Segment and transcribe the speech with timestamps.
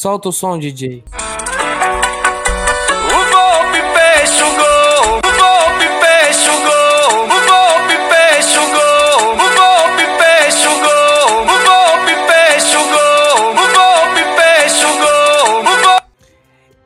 [0.00, 1.02] Solta o som, DJ.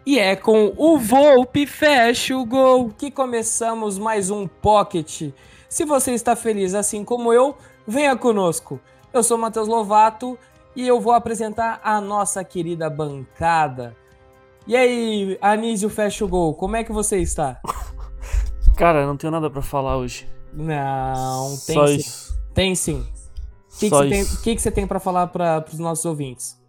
[0.06, 5.34] E é com o Volpe fecha o gol que começamos mais um Pocket.
[5.69, 8.81] Se você está feliz assim como eu, venha conosco.
[9.12, 10.39] Eu sou Matheus Lovato
[10.75, 13.97] e eu vou apresentar a nossa querida bancada.
[14.67, 17.61] E aí, Anísio fecha o gol, como é que você está?
[18.77, 20.29] Cara, não tenho nada pra falar hoje.
[20.53, 21.97] Não, tem Só sim.
[21.97, 22.42] isso.
[22.55, 23.06] Tem sim.
[23.75, 24.39] O que, que você tem, isso.
[24.39, 26.61] o que que você tem para falar para os nossos ouvintes?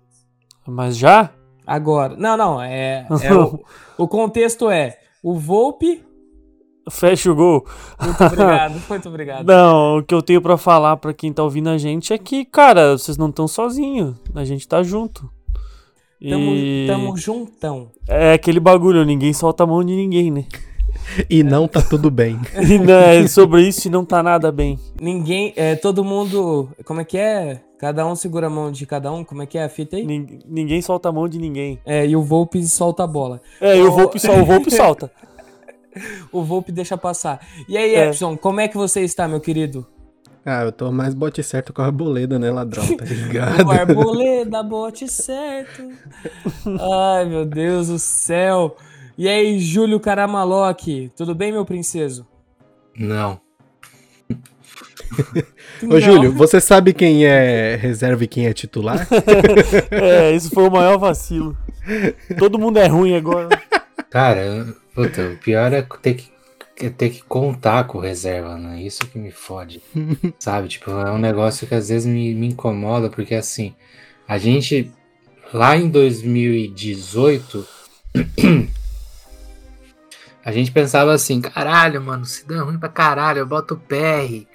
[0.65, 1.31] Mas já?
[1.67, 2.15] Agora.
[2.15, 3.59] Não, não, é, é o,
[3.97, 6.03] o contexto é o Volpe.
[6.89, 7.65] Fecha o gol.
[8.01, 9.45] Muito obrigado, muito obrigado.
[9.45, 12.43] Não, o que eu tenho pra falar pra quem tá ouvindo a gente é que,
[12.45, 14.15] cara, vocês não estão sozinhos.
[14.35, 15.29] A gente tá junto.
[16.21, 17.89] Tamo, E tamo juntão.
[18.07, 20.45] é aquele bagulho, ninguém solta a mão de ninguém, né?
[21.29, 22.39] E não tá tudo bem.
[22.63, 24.79] E não, é sobre isso e não tá nada bem.
[25.01, 27.61] Ninguém, é, todo mundo, como é que é?
[27.77, 30.05] Cada um segura a mão de cada um, como é que é a fita aí?
[30.05, 31.77] Nin- Ninguém solta a mão de ninguém.
[31.85, 33.41] É, e o Volpe solta a bola.
[33.59, 35.11] É, e o Volpe, sol, o Volpe solta.
[36.31, 37.39] O Volpe deixa passar.
[37.67, 38.07] E aí, É.
[38.07, 39.85] Epson, como é que você está, meu querido?
[40.45, 42.85] Ah, eu tô mais bote certo com a arboleda, né, ladrão?
[42.97, 43.65] Tá ligado?
[43.65, 45.89] O arboleda, bote certo.
[47.15, 48.75] Ai, meu Deus do céu.
[49.17, 52.27] E aí, Júlio Caramaloque, tudo bem, meu princeso?
[52.97, 53.39] Não.
[55.89, 59.07] Ô, Júlio, você sabe quem é reserva e quem é titular?
[59.91, 61.57] É, isso foi o maior vacilo.
[62.39, 63.49] Todo mundo é ruim agora.
[64.09, 66.31] Cara, puta, o pior é ter que,
[66.77, 68.81] é ter que contar com reserva, né?
[68.81, 69.81] Isso que me fode.
[70.39, 70.67] Sabe?
[70.67, 73.75] Tipo, é um negócio que às vezes me, me incomoda, porque assim,
[74.27, 74.91] a gente
[75.53, 77.67] lá em 2018.
[80.45, 84.45] A gente pensava assim, caralho, mano, se dá ruim pra caralho, eu boto o PR.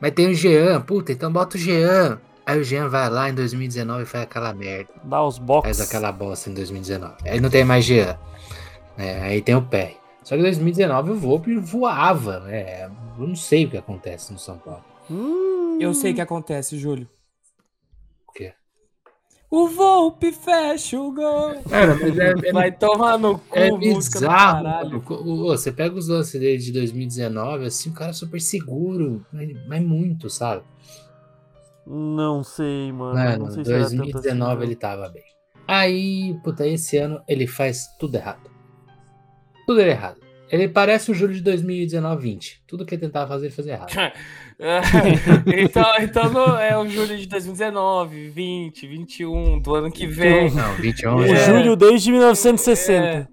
[0.00, 2.18] Mas tem o Jean, puta, então bota o Jean.
[2.44, 4.90] Aí o Jean vai lá em 2019 e faz aquela merda.
[5.04, 5.64] Dá os box.
[5.64, 7.14] Faz aquela bosta em 2019.
[7.24, 8.18] Aí não tem mais Jean.
[8.98, 9.22] Né?
[9.22, 9.96] aí tem o pé.
[10.22, 12.40] Só que em 2019 o Volpe voava.
[12.40, 12.84] né?
[13.18, 14.84] eu não sei o que acontece no São Paulo.
[15.10, 17.08] Hum, Eu sei o que acontece, Júlio.
[18.28, 18.52] O quê?
[19.50, 21.54] O Volpe fecha o gol.
[21.70, 25.00] Cara, mas é, é- Vai tomar no cu, é bizarro.
[25.46, 29.24] Você pega os lances dele de 2019, assim, o cara é super seguro.
[29.66, 30.62] Mas, muito, sabe?
[31.86, 33.14] Não sei, mano.
[33.14, 35.24] Mano, não sei se era tanto 2019 assim, ele tava bem.
[35.66, 38.57] Aí, puta, esse ano ele faz tudo errado.
[39.68, 40.16] Tudo errado.
[40.50, 42.60] Ele parece o Júlio de 2019-20.
[42.66, 43.92] Tudo que ele tentava fazer, ele fazia errado.
[45.46, 50.50] então, então não é o Júlio de 2019, 20, 21, do ano que vem.
[50.50, 51.36] Não, 21 O É.
[51.44, 53.06] Júlio desde 1960.
[53.06, 53.28] É.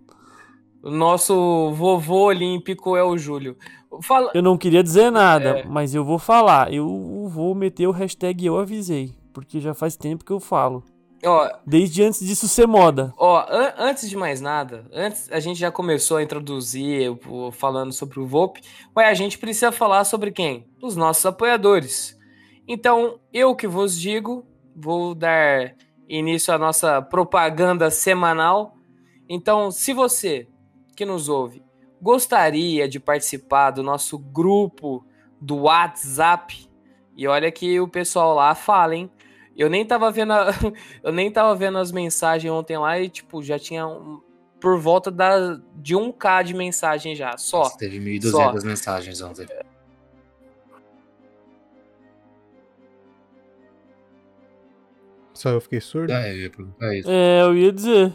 [0.84, 3.56] O nosso vovô olímpico é o Júlio.
[4.04, 4.32] Fala...
[4.34, 5.64] Eu não queria dizer nada, É.
[5.66, 6.74] mas eu vou falar.
[6.74, 9.16] Eu vou meter o hashtag eu avisei.
[9.34, 10.84] Porque já faz tempo que eu falo.
[11.26, 13.14] Ó, Desde antes disso ser moda.
[13.18, 17.18] Ó, an- antes de mais nada, antes a gente já começou a introduzir
[17.54, 18.62] falando sobre o VOP,
[18.96, 20.68] mas a gente precisa falar sobre quem?
[20.82, 22.16] Os nossos apoiadores.
[22.68, 25.74] Então, eu que vos digo, vou dar
[26.08, 28.76] início à nossa propaganda semanal.
[29.30, 30.48] Então, se você
[30.96, 31.64] que nos ouve
[32.02, 35.04] gostaria de participar do nosso grupo
[35.42, 36.70] do WhatsApp,
[37.18, 39.10] e olha que o pessoal lá fala, hein?
[39.56, 40.50] Eu nem tava vendo a,
[41.04, 44.22] eu nem tava vendo as mensagens ontem lá e, tipo, já tinha um-
[44.60, 47.60] por volta da, de 1k de mensagem já, só.
[47.60, 49.46] Nossa, teve 1.200 mensagens ontem.
[55.34, 56.14] Só eu fiquei surdo?
[56.14, 57.10] Ah, eu ia perguntar isso.
[57.10, 58.14] É, eu ia dizer.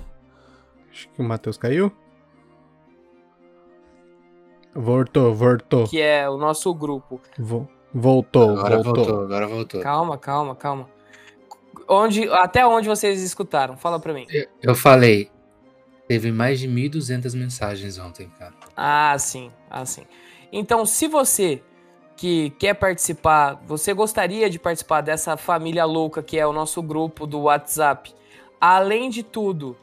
[0.91, 1.93] Acho que o Matheus caiu.
[4.75, 5.87] Voltou, voltou.
[5.87, 7.21] Que é o nosso grupo.
[7.39, 8.95] Vo- Voltou, Agora voltou.
[9.05, 9.81] voltou, agora voltou.
[9.83, 10.89] Calma, calma, calma.
[11.89, 13.77] Onde, até onde vocês escutaram?
[13.77, 14.27] Fala pra mim.
[14.63, 15.31] Eu, falei,
[16.07, 18.55] teve mais de 1.200 mensagens ontem, cara.
[18.77, 20.03] Ah, sim, ah, sim.
[20.53, 21.63] Então, se você
[22.17, 27.27] que quer participar, você gostaria de participar dessa família louca que é o nosso grupo
[27.27, 28.15] do WhatsApp,
[28.61, 29.77] além de tudo,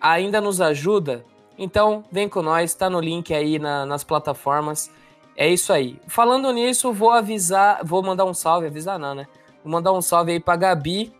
[0.00, 1.24] ainda nos ajuda,
[1.58, 4.90] então vem com nós, tá no link aí na- nas plataformas.
[5.36, 5.98] É isso aí.
[6.06, 9.26] Falando nisso, vou avisar, vou mandar um salve, avisar não, né?
[9.66, 11.12] Vou mandar um salve aí pra Gabi.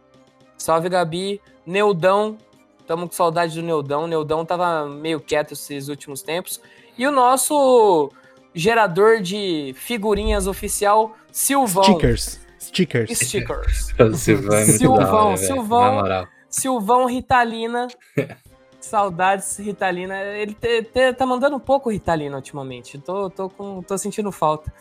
[0.57, 1.41] Salve, Gabi.
[1.67, 2.39] Neudão.
[2.87, 4.07] Tamo com saudade do Neudão.
[4.07, 6.61] Neudão tava meio quieto esses últimos tempos.
[6.97, 8.09] E o nosso
[8.55, 11.83] gerador de figurinhas oficial, Silvão.
[11.83, 12.41] Stickers.
[12.61, 13.19] Stickers.
[13.19, 13.95] Stickers.
[14.15, 15.37] Silvão é Silvão, hora.
[15.37, 15.81] Silvão.
[15.83, 16.27] Na moral.
[16.49, 17.89] Silvão Ritalina.
[18.81, 20.23] Saudades, Ritalina.
[20.23, 22.97] Ele te- te- tá mandando um pouco Ritalina ultimamente.
[22.99, 24.73] Tô, tô, com, tô sentindo falta.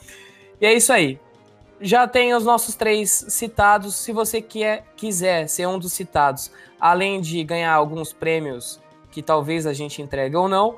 [0.62, 1.20] E é isso aí.
[1.80, 3.96] Já tem os nossos três citados.
[3.96, 8.80] Se você quer, quiser ser um dos citados, além de ganhar alguns prêmios
[9.12, 10.78] que talvez a gente entregue ou não,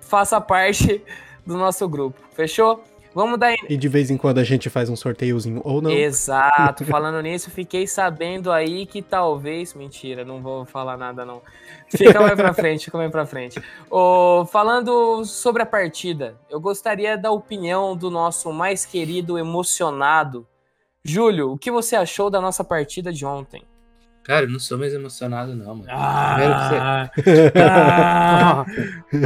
[0.00, 1.02] faça parte
[1.46, 2.20] do nosso grupo.
[2.32, 2.82] Fechou?
[3.14, 5.90] Vamos dar E de vez em quando a gente faz um sorteiozinho ou não.
[5.90, 6.84] Exato.
[6.86, 9.74] Falando nisso, fiquei sabendo aí que talvez.
[9.74, 11.42] Mentira, não vou falar nada, não.
[11.88, 13.62] Fica mais pra frente, fica mais pra frente.
[13.90, 20.46] Ô, falando sobre a partida, eu gostaria da opinião do nosso mais querido emocionado.
[21.02, 23.62] Júlio, o que você achou da nossa partida de ontem?
[24.28, 25.88] Cara, eu não sou mais emocionado, não, mano.
[25.88, 27.10] Ah,
[27.56, 28.66] ah,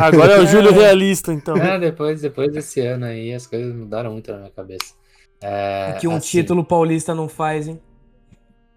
[0.01, 1.57] agora é o Júlio realista, então.
[1.57, 4.95] Ah, depois, depois desse ano aí, as coisas mudaram muito na minha cabeça.
[5.41, 7.83] É, O que um assim, título paulista não faz, hein?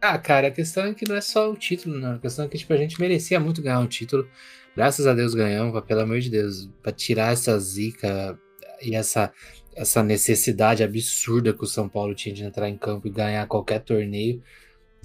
[0.01, 2.15] Ah, cara, a questão é que não é só o título, não.
[2.15, 4.27] A questão é que, tipo, a gente merecia muito ganhar um título.
[4.75, 6.67] Graças a Deus ganhamos, pelo amor de Deus.
[6.81, 8.35] Pra tirar essa zica
[8.81, 9.31] e essa,
[9.75, 13.79] essa necessidade absurda que o São Paulo tinha de entrar em campo e ganhar qualquer
[13.81, 14.41] torneio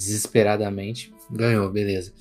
[0.01, 1.13] desesperadamente.
[1.31, 2.13] Ganhou, beleza.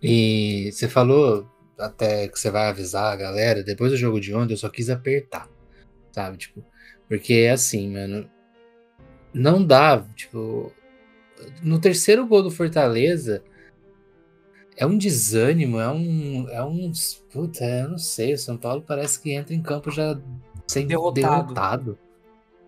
[0.00, 3.64] E você falou até que você vai avisar a galera.
[3.64, 5.48] Depois do jogo de ontem, eu só quis apertar,
[6.12, 6.36] sabe?
[6.36, 6.64] Tipo,
[7.08, 8.30] porque é assim, mano.
[9.34, 10.72] Não dá, tipo.
[11.62, 13.42] No terceiro gol do Fortaleza,
[14.76, 16.48] é um desânimo, é um.
[16.48, 16.92] É um.
[17.32, 18.34] Puta, eu não sei.
[18.34, 20.16] O São Paulo parece que entra em campo já
[20.68, 21.42] sem Derrotado.
[21.54, 21.98] derrotado.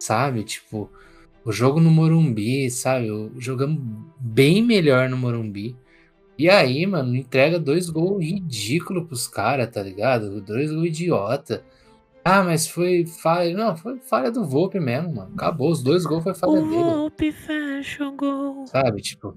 [0.00, 0.42] sabe?
[0.42, 0.90] Tipo,
[1.44, 3.10] o jogo no Morumbi, sabe?
[3.10, 3.78] O- Jogamos
[4.18, 5.76] bem melhor no Morumbi.
[6.38, 10.40] E aí, mano, entrega dois gols ridículos pros caras, tá ligado?
[10.40, 11.62] Dois gols idiota.
[12.24, 13.54] Ah, mas foi falha.
[13.56, 15.30] Não, foi falha do Volpe mesmo, mano.
[15.34, 15.70] Acabou.
[15.70, 17.32] Os dois gols foi falha dele.
[17.32, 18.66] fecha o gol.
[18.66, 19.00] Sabe?
[19.02, 19.36] Tipo.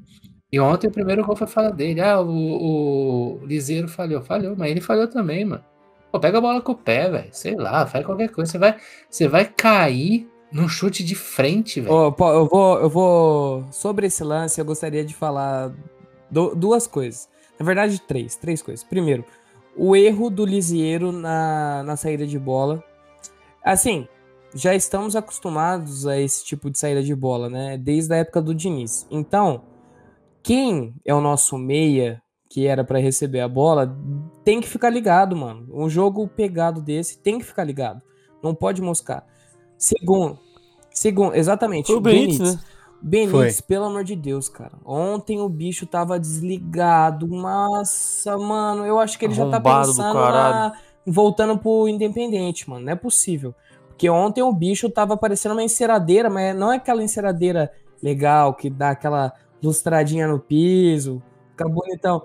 [0.51, 1.99] E ontem o primeiro gol foi falha dele.
[1.99, 4.21] Ah, o, o Liseiro falhou.
[4.21, 5.63] Falhou, mas ele falhou também, mano.
[6.11, 7.27] Pô, pega a bola com o pé, velho.
[7.31, 8.49] Sei lá, faz qualquer coisa.
[8.53, 8.77] Você vai,
[9.09, 12.11] você vai cair num chute de frente, velho.
[12.13, 13.65] Pau, eu vou, eu vou.
[13.71, 15.73] Sobre esse lance, eu gostaria de falar
[16.31, 17.27] du- duas coisas.
[17.59, 18.35] Na verdade, três.
[18.35, 18.83] Três coisas.
[18.83, 19.25] Primeiro,
[19.75, 22.83] o erro do Lisieiro na, na saída de bola.
[23.63, 24.07] Assim,
[24.55, 27.77] já estamos acostumados a esse tipo de saída de bola, né?
[27.77, 29.05] Desde a época do Diniz.
[29.11, 29.63] Então,
[30.41, 33.93] quem é o nosso meia que era pra receber a bola,
[34.45, 35.67] tem que ficar ligado, mano.
[35.73, 38.01] Um jogo pegado desse tem que ficar ligado.
[38.41, 39.25] Não pode moscar.
[39.77, 40.39] Segundo,
[40.91, 41.87] segundo, exatamente.
[41.87, 42.61] Foi o Benítez, né?
[43.01, 44.73] Benítez, pelo amor de Deus, cara.
[44.83, 47.27] Ontem o bicho tava desligado.
[47.27, 50.73] Nossa, mano, eu acho que ele já tá Arrombado do pensando na...
[51.05, 52.85] voltando pro Independente, mano.
[52.85, 53.53] Não é possível.
[53.87, 57.71] Porque ontem o bicho tava parecendo uma enceradeira, mas não é aquela enceradeira
[58.01, 62.23] legal que dá aquela lustradinha no piso, fica bonitão.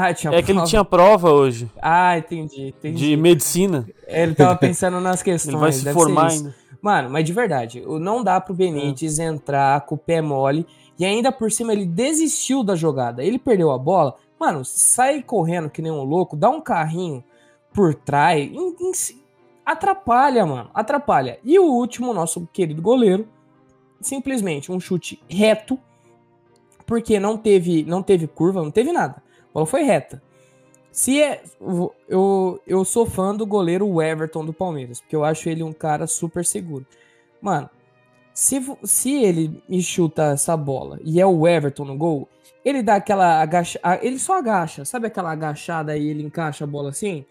[0.00, 0.66] Ah, tinha É que ele prova.
[0.68, 2.96] tinha prova hoje Ah, entendi, entendi.
[3.10, 3.86] de medicina.
[4.06, 5.54] Ele tava pensando nas questões.
[5.54, 6.54] Ele vai se formar ainda.
[6.80, 10.64] Mano, mas de verdade, não dá pro Benítez entrar com o pé mole
[10.98, 13.24] e ainda por cima ele desistiu da jogada.
[13.24, 14.14] Ele perdeu a bola.
[14.38, 17.24] Mano, sai correndo que nem um louco, dá um carrinho
[17.74, 18.48] por trás,
[19.66, 21.38] atrapalha, mano, atrapalha.
[21.44, 23.26] E o último, nosso querido goleiro,
[24.00, 25.78] simplesmente um chute reto,
[26.86, 29.22] porque não teve, não teve curva, não teve nada.
[29.58, 30.22] A bola foi reta.
[30.92, 31.42] Se é,
[32.08, 36.06] eu, eu sou fã do goleiro Everton do Palmeiras, porque eu acho ele um cara
[36.06, 36.86] super seguro.
[37.40, 37.68] Mano,
[38.32, 42.28] se, se ele me chuta essa bola e é o Everton no gol,
[42.64, 46.90] ele dá aquela agacha, ele só agacha, sabe aquela agachada e ele encaixa a bola
[46.90, 47.24] assim?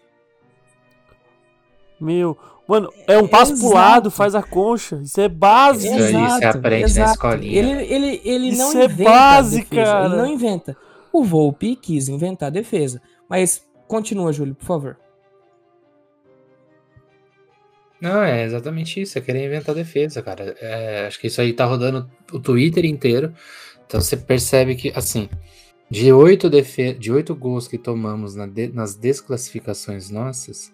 [2.00, 3.74] Meu, mano, é um passo pro Exato.
[3.74, 4.96] lado, faz a concha.
[5.02, 5.94] Isso é básico.
[5.94, 7.58] Isso aí você aprende na escolinha.
[7.58, 10.06] Ele, ele, ele não Isso é inventa base, cara.
[10.06, 10.76] ele não inventa.
[11.12, 14.98] O Volpe quis inventar defesa, mas continua, Júlio, por favor.
[18.00, 19.18] Não, é exatamente isso.
[19.18, 20.54] É querer inventar defesa, cara.
[20.60, 23.34] É, acho que isso aí tá rodando o Twitter inteiro.
[23.86, 25.28] Então você percebe que, assim,
[25.90, 26.92] de oito, defe...
[26.94, 30.72] de oito gols que tomamos na de- nas desclassificações nossas,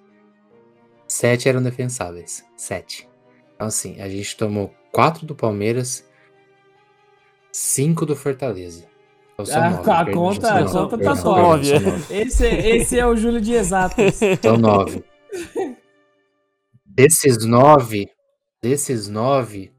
[1.07, 2.45] sete eram defensáveis.
[2.57, 3.09] Sete.
[3.55, 6.07] Então, assim, a gente tomou quatro do Palmeiras,
[7.53, 8.87] cinco do Fortaleza.
[9.37, 11.71] Ah, nove, a perdão, conta- a conta tá top.
[11.71, 11.81] é.
[11.81, 12.15] nove.
[12.15, 14.21] Esse, esse é o Júlio de exatas.
[14.41, 15.03] São nove.
[16.87, 18.09] Desses nove,
[18.63, 19.73] desses nove,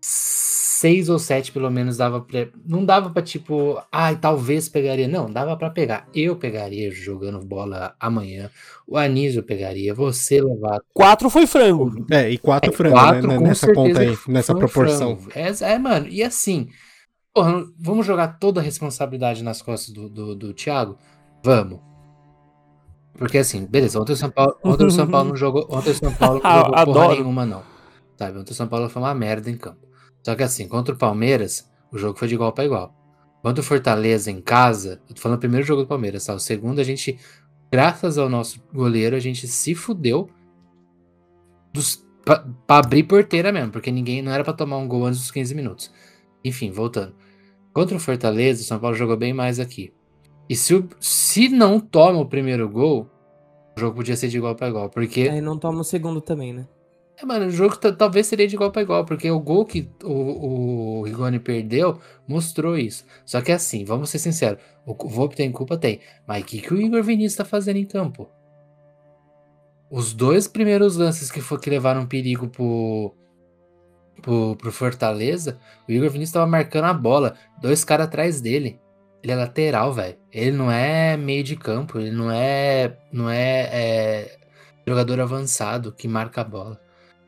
[0.00, 2.48] seis ou sete pelo menos dava pra.
[2.66, 5.06] Não dava pra tipo, ai, talvez pegaria.
[5.06, 6.06] Não, dava pra pegar.
[6.14, 8.50] Eu pegaria jogando bola amanhã.
[8.86, 9.92] O Anísio pegaria.
[9.94, 10.80] Você levar.
[10.94, 12.06] Quatro foi frango.
[12.10, 13.38] É, e quatro É, frangos, quatro, né?
[13.38, 15.18] Nessa conta aí, nessa proporção.
[15.18, 15.32] frango.
[15.62, 16.68] É, é, mano, e assim,
[17.34, 20.96] porra, vamos jogar toda a responsabilidade nas costas do, do, do Thiago?
[21.42, 21.80] Vamos.
[23.14, 25.94] Porque assim, beleza, ontem o São Paulo, ontem o São Paulo não jogou, ontem o
[25.94, 27.14] São Paulo não jogou porra adoro.
[27.14, 27.62] nenhuma, não.
[28.16, 29.86] Sabe, ontem o São Paulo foi uma merda em campo.
[30.22, 32.94] Só que assim, contra o Palmeiras, o jogo foi de igual para igual.
[33.42, 36.34] Contra o Fortaleza em casa, eu tô falando o primeiro jogo do Palmeiras, tá?
[36.34, 37.18] O segundo a gente,
[37.70, 40.30] graças ao nosso goleiro, a gente se fudeu
[41.72, 45.20] dos, pra, pra abrir porteira mesmo, porque ninguém não era pra tomar um gol antes
[45.20, 45.92] dos 15 minutos.
[46.42, 47.14] Enfim, voltando.
[47.74, 49.92] Contra o Fortaleza, o São Paulo jogou bem mais aqui.
[50.48, 53.10] E se, o- se não toma o primeiro gol,
[53.76, 56.52] o jogo podia ser de igual para igual, porque Aí não toma o segundo também,
[56.52, 56.66] né?
[57.16, 59.88] é, mano, o jogo ta- talvez seria de igual para igual, porque o gol que
[60.02, 63.04] o, o Rigoni perdeu mostrou isso.
[63.26, 65.76] Só que assim, vamos ser sinceros, o Volpe tem culpa?
[65.76, 66.00] Tem.
[66.26, 68.28] Mas o que, que o Igor Vinícius tá fazendo em campo?
[69.90, 73.14] Os dois primeiros lances que, foi, que levaram perigo pro,
[74.24, 78.80] pro, pro Fortaleza, o Igor Vinícius tava marcando a bola, dois caras atrás dele.
[79.22, 80.16] Ele é lateral, velho.
[80.32, 84.38] Ele não é meio de campo, ele não é, não é, é
[84.86, 86.80] jogador avançado que marca a bola.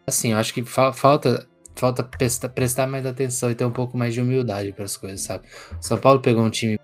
[0.06, 3.98] Assim, eu acho que fa- falta falta prestar, prestar mais atenção e ter um pouco
[3.98, 5.46] mais de humildade para as coisas, sabe?
[5.80, 6.78] São Paulo pegou um time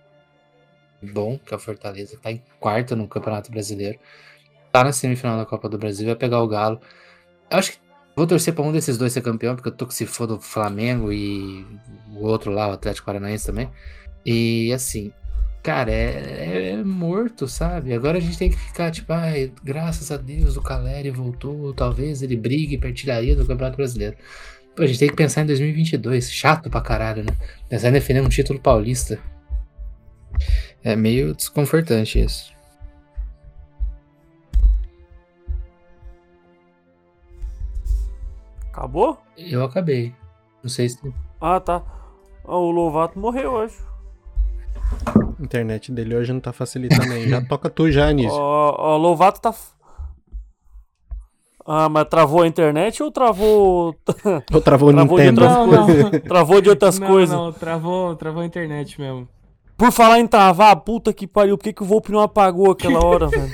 [1.02, 3.98] bom, que é o Fortaleza, tá em quarto no Campeonato Brasileiro.
[4.70, 6.80] Tá na semifinal da Copa do Brasil, vai pegar o Galo.
[7.50, 7.78] Eu acho que
[8.16, 10.40] vou torcer para um desses dois ser campeão, porque eu tô que se for do
[10.40, 11.66] Flamengo e
[12.14, 13.70] o outro lá, o Atlético Paranaense também.
[14.24, 15.12] E assim,
[15.62, 17.92] cara, é, é morto, sabe?
[17.92, 22.22] Agora a gente tem que ficar tipo, ai, graças a Deus o Caleri voltou, talvez
[22.22, 24.16] ele brigue pra artilharia do Campeonato Brasileiro.
[24.74, 27.36] Pô, a gente tem que pensar em 2022, chato pra caralho, né?
[27.68, 29.18] Pensar em defender um título paulista.
[30.82, 32.51] É meio desconfortante isso.
[38.82, 39.16] Acabou?
[39.38, 40.12] Eu acabei.
[40.60, 40.98] Não sei se.
[41.40, 41.80] Ah, tá.
[42.44, 43.76] Ah, o Lovato morreu hoje.
[45.06, 47.28] A internet dele hoje não tá facilitando aí.
[47.28, 48.32] Já toca tu já, Anísio.
[48.34, 49.54] Ó, ó, o Lovato tá.
[51.64, 53.94] Ah, mas travou a internet ou travou.
[54.52, 55.42] Ou travou o Travou de Nintendo?
[55.44, 55.66] outras Não,
[56.10, 56.20] não.
[56.20, 57.36] travou de outras não, coisas?
[57.36, 59.28] não, travou, travou a internet mesmo.
[59.76, 63.04] Por falar em travar, puta que pariu, por que, que o Volpe não apagou aquela
[63.04, 63.50] hora, velho?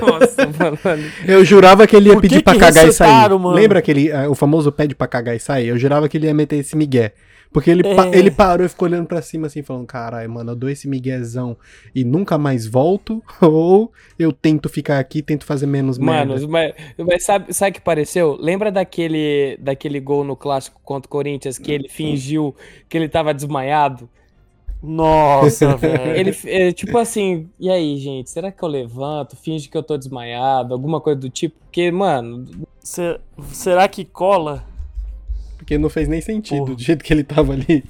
[0.00, 0.46] Nossa,
[0.84, 1.02] mano.
[1.26, 3.28] Eu jurava que ele ia Por que pedir pra que cagar e sair.
[3.30, 3.50] mano?
[3.50, 5.68] Lembra aquele, ah, o famoso pede pra cagar e sair?
[5.68, 7.12] Eu jurava que ele ia meter esse migué.
[7.50, 8.18] Porque ele, pa- É.
[8.18, 11.56] ele parou e ficou olhando pra cima assim, falando: caralho, mano, eu dou esse miguezão
[11.94, 16.46] e nunca mais volto, ou eu tento ficar aqui tento fazer menos Mano, merda.
[16.46, 16.74] mas,
[17.06, 18.36] mas sabe, sabe o que pareceu?
[18.38, 22.54] Lembra daquele, daquele gol no clássico contra o Corinthians que ele fingiu
[22.86, 24.10] que ele tava desmaiado?
[24.82, 26.16] Nossa, velho.
[26.16, 29.96] Ele, é, tipo assim, e aí, gente, será que eu levanto, finge que eu tô
[29.96, 31.58] desmaiado, alguma coisa do tipo?
[31.60, 32.46] Porque, mano,
[32.82, 33.20] Se-
[33.52, 34.64] será que cola?
[35.56, 36.76] Porque não fez nem sentido Porra.
[36.76, 37.84] do jeito que ele tava ali.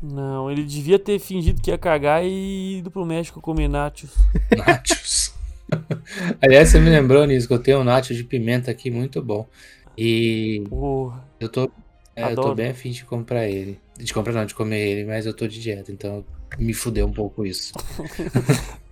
[0.00, 4.10] Não, ele devia ter fingido que ia cagar e ido pro México comer nachos.
[4.50, 5.32] Nachos.
[6.42, 9.48] Aliás, você me lembrou nisso que eu tenho um nacho de pimenta aqui muito bom.
[9.96, 11.24] E Porra.
[11.40, 11.70] eu tô,
[12.16, 13.81] é, eu tô bem afim de comprar ele.
[13.98, 16.24] De comprar não, de comer ele, mas eu tô de dieta, então
[16.58, 17.72] me fudeu um pouco isso.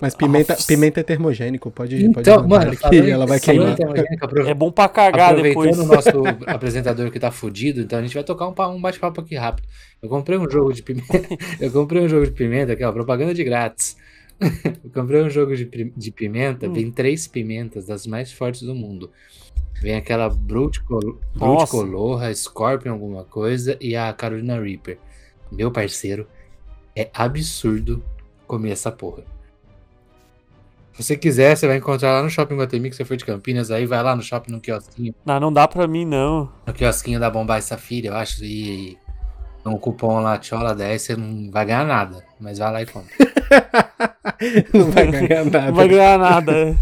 [0.00, 0.66] Mas pimenta, Nossa.
[0.66, 3.76] pimenta é termogênico, pode, pode Então, mandar mano, que ela vai queimar.
[4.46, 5.78] É bom pra cagar Aproveitando depois.
[5.78, 6.10] o nosso
[6.46, 9.66] apresentador que tá fudido, então a gente vai tocar um, um bate-papo aqui rápido.
[10.02, 11.22] Eu comprei um jogo de pimenta.
[11.60, 13.96] Eu comprei um jogo de pimenta aqui, ó, propaganda de grátis.
[14.84, 15.64] Eu comprei um jogo de,
[15.96, 16.72] de pimenta, Hum.
[16.72, 19.10] vem três pimentas das mais fortes do mundo.
[19.80, 21.70] Vem aquela Brute, Col Brute.
[21.70, 24.98] Colorra, Scorpion alguma coisa e a Carolina Reaper.
[25.50, 26.26] Meu parceiro,
[26.96, 28.02] é absurdo
[28.46, 29.22] comer essa porra.
[30.92, 33.70] Se você quiser, você vai encontrar lá no Shopping Guatemi, que você foi de Campinas,
[33.72, 36.52] aí vai lá no shopping no quiosquinho Não, não dá pra mim, não.
[36.64, 38.96] no quiosquinho da Bombay Safira, eu acho, e
[39.66, 43.12] um cupom lá, Tchola 10, você não vai ganhar nada, mas vai lá e compra.
[44.72, 45.66] não vai ganhar nada.
[45.66, 46.76] Não vai ganhar nada.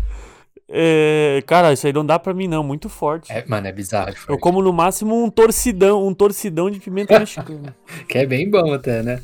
[0.68, 2.62] É, cara, isso aí não dá pra mim, não.
[2.64, 3.30] Muito forte.
[3.30, 7.76] É, mano, é bizarro Eu como no máximo um torcidão, um torcidão de pimenta mexicana.
[8.08, 9.20] Que é bem bom até, né?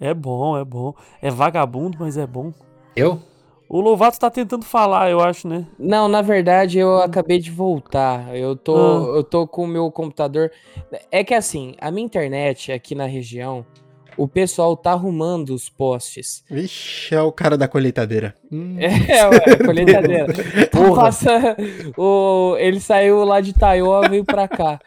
[0.00, 0.94] É bom, é bom.
[1.22, 2.52] É vagabundo, mas é bom.
[2.96, 3.22] Eu?
[3.68, 5.66] O Lovato tá tentando falar, eu acho, né?
[5.78, 8.36] Não, na verdade eu acabei de voltar.
[8.36, 9.16] Eu tô, Ah.
[9.16, 10.50] eu tô com o meu computador.
[11.10, 13.64] É que assim, a minha internet aqui na região,
[14.16, 16.44] o pessoal tá arrumando os postes.
[16.50, 18.34] Vixe, é o cara da colheitadeira.
[18.52, 18.76] Hum.
[19.08, 20.26] É, ué, colheitadeira.
[20.70, 21.02] Porra.
[21.04, 21.56] Passa,
[21.96, 24.78] o, ele saiu lá de Taiwan, veio pra cá.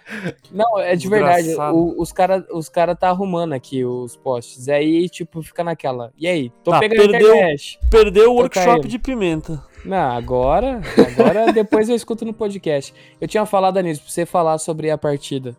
[0.52, 1.44] Não, é de verdade.
[1.48, 1.76] Desgraçado.
[1.78, 4.70] o- os caras os cara tá arrumando aqui os postes.
[4.70, 6.12] Aí, tipo, fica naquela.
[6.18, 6.52] E aí?
[6.64, 7.36] Tô Tá, pegando perdeu.
[7.36, 7.80] internet.
[7.92, 8.88] Perdeu o workshop caindo.
[8.88, 9.64] de pimenta.
[9.86, 10.82] Não, agora,
[11.12, 12.94] agora depois eu escuto no podcast.
[13.22, 15.56] Eu tinha falado nisso, pra você falar sobre a partida.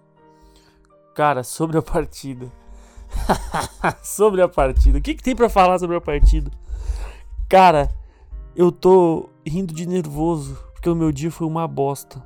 [1.15, 2.47] Cara, sobre a partida.
[4.03, 4.99] sobre a partida.
[4.99, 6.50] O que, que tem pra falar sobre a partida?
[7.49, 7.88] Cara,
[8.55, 12.23] eu tô rindo de nervoso, porque o meu dia foi uma bosta.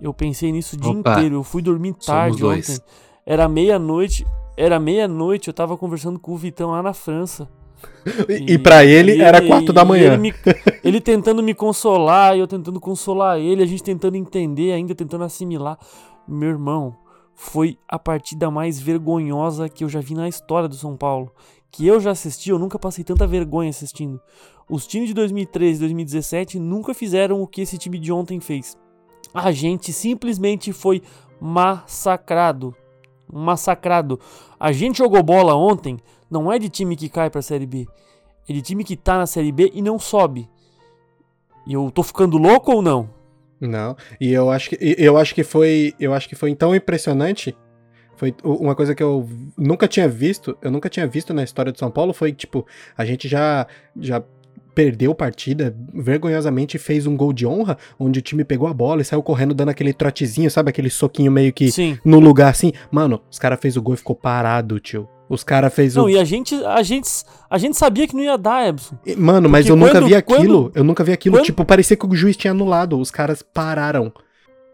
[0.00, 1.12] Eu pensei nisso o dia Opa.
[1.14, 1.36] inteiro.
[1.36, 2.68] Eu fui dormir tarde dois.
[2.70, 2.82] ontem.
[3.24, 4.26] Era meia-noite.
[4.56, 7.48] Era meia-noite, eu tava conversando com o Vitão lá na França.
[8.28, 10.12] E, e pra ele e era ele- quatro da manhã.
[10.14, 10.34] Ele, me-
[10.84, 15.78] ele tentando me consolar, eu tentando consolar ele, a gente tentando entender, ainda tentando assimilar.
[16.28, 16.96] Meu irmão,
[17.42, 21.32] foi a partida mais vergonhosa que eu já vi na história do São Paulo.
[21.72, 24.20] Que eu já assisti, eu nunca passei tanta vergonha assistindo.
[24.70, 28.78] Os times de 2013 e 2017 nunca fizeram o que esse time de ontem fez.
[29.34, 31.02] A gente simplesmente foi
[31.40, 32.74] massacrado.
[33.30, 34.20] Massacrado.
[34.58, 35.98] A gente jogou bola ontem,
[36.30, 37.88] não é de time que cai pra Série B.
[38.48, 40.48] É de time que tá na Série B e não sobe.
[41.66, 43.10] E eu tô ficando louco ou não?
[43.62, 43.96] Não.
[44.20, 47.56] E eu acho que eu acho que foi, eu acho que foi tão impressionante.
[48.16, 51.78] Foi uma coisa que eu nunca tinha visto, eu nunca tinha visto na história do
[51.78, 52.66] São Paulo foi tipo,
[52.96, 53.66] a gente já
[53.98, 54.22] já
[54.74, 59.04] perdeu partida vergonhosamente fez um gol de honra, onde o time pegou a bola e
[59.04, 61.98] saiu correndo dando aquele trotezinho, sabe aquele soquinho meio que Sim.
[62.04, 62.72] no lugar assim.
[62.90, 65.08] Mano, os caras fez o gol e ficou parado, tio.
[65.32, 67.08] Os caras fez Não, o e a gente, a gente,
[67.48, 68.94] a gente sabia que não ia dar, Ebson.
[69.16, 70.70] Mano, mas eu nunca quando- vi aquilo.
[70.74, 71.40] eu nunca vi aquilo.
[71.40, 72.98] Tipo, parecia que o juiz tinha anulado.
[73.00, 74.12] Os caras pararam.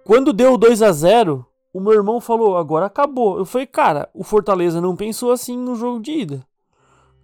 [0.04, 3.38] Quando deu 2 a 0 o meu irmão falou, agora acabou.
[3.38, 6.44] Eu falei, cara, o Fortaleza não pensou assim no jogo de ida.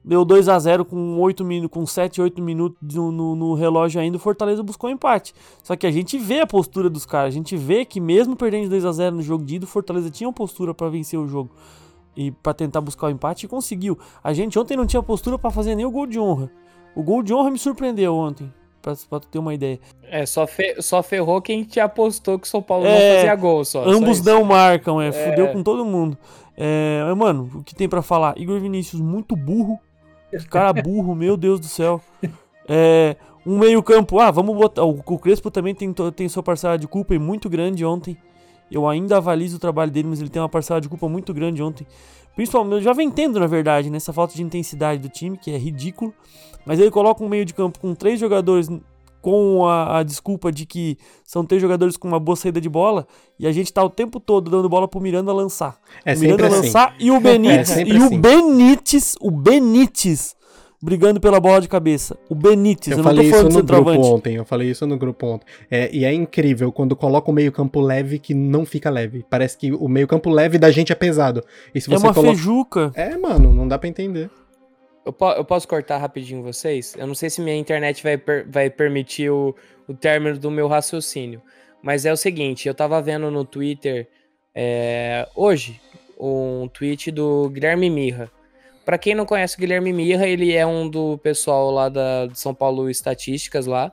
[0.05, 4.01] Deu 2 a 0 com 8 minutos, com 7, 8 minutos no, no- no relógio
[4.01, 5.35] ainda, o Fortaleza buscou um empate.
[5.63, 8.65] Só que a gente vê a postura dos caras, a gente vê que mesmo perdendo
[8.65, 11.19] de 2 a 0 no jogo de ida, o Fortaleza tinha uma postura pra vencer
[11.19, 11.51] o jogo
[12.17, 13.99] e pra tentar buscar o empate e conseguiu.
[14.23, 16.51] A gente ontem não tinha postura pra fazer nem o gol de honra.
[16.95, 19.81] O gol de honra me surpreendeu ontem, pra, pra tu ter uma ideia.
[20.05, 23.35] É, só, fe- só ferrou quem te apostou que o São Paulo É, não fazia
[23.37, 23.83] gol só.
[23.85, 24.27] só Ambos isso.
[24.29, 26.17] não marcam, é, fudeu com todo mundo.
[26.57, 28.39] É, mano, o que tem pra falar?
[28.39, 29.79] Igor Vinícius, muito burro.
[30.31, 32.01] Que cara burro, meu Deus do céu.
[32.69, 34.85] É, um meio-campo, ah, vamos botar.
[34.85, 38.17] O, o Crespo também tem, tem sua parcela de culpa e muito grande ontem.
[38.71, 41.63] Eu ainda avalizo o trabalho dele, mas ele tem uma parcela de culpa muito grande
[41.63, 41.87] ontem.
[42.35, 45.57] Principalmente, eu já vem tendo, na verdade, nessa falta de intensidade do time, que é
[45.57, 46.13] ridículo.
[46.67, 48.69] Mas ele coloca um meio de campo com três jogadores
[49.25, 53.07] com a, a desculpa de que são três jogadores com uma boa saída de bola
[53.39, 55.79] e a gente tá o tempo todo dando bola pro Miranda lançar.
[56.05, 56.57] É o Miranda assim.
[56.57, 58.17] lançar e o Benítez, sempre e assim.
[58.17, 60.37] o Benítez, o Benítez
[60.85, 62.17] brigando pela bola de cabeça.
[62.29, 64.07] O Benítez, eu, Eu falei isso no grupo centroavante.
[64.07, 64.35] ontem.
[64.37, 65.47] Eu falei isso no grupo ontem.
[65.71, 69.25] É, e é incrível quando coloca o meio-campo leve que não fica leve.
[69.31, 71.43] Parece que o meio-campo leve da gente é pesado.
[71.75, 72.35] E se É você uma coloca.
[72.37, 72.93] feijuca.
[72.95, 74.29] É, mano, não dá pra entender.
[75.07, 76.95] Eu, po- eu posso cortar rapidinho vocês?
[76.99, 79.55] Eu não sei se minha internet vai, per- vai permitir o,
[79.89, 81.41] o término do meu raciocínio.
[81.83, 84.07] Mas é o seguinte, eu tava vendo no Twitter
[84.55, 85.81] é, hoje
[86.19, 88.31] um tweet do Guilherme Mirra.
[88.85, 92.39] Pra quem não conhece o Guilherme Mirra, ele é um do pessoal lá da de
[92.39, 93.91] São Paulo Estatísticas lá,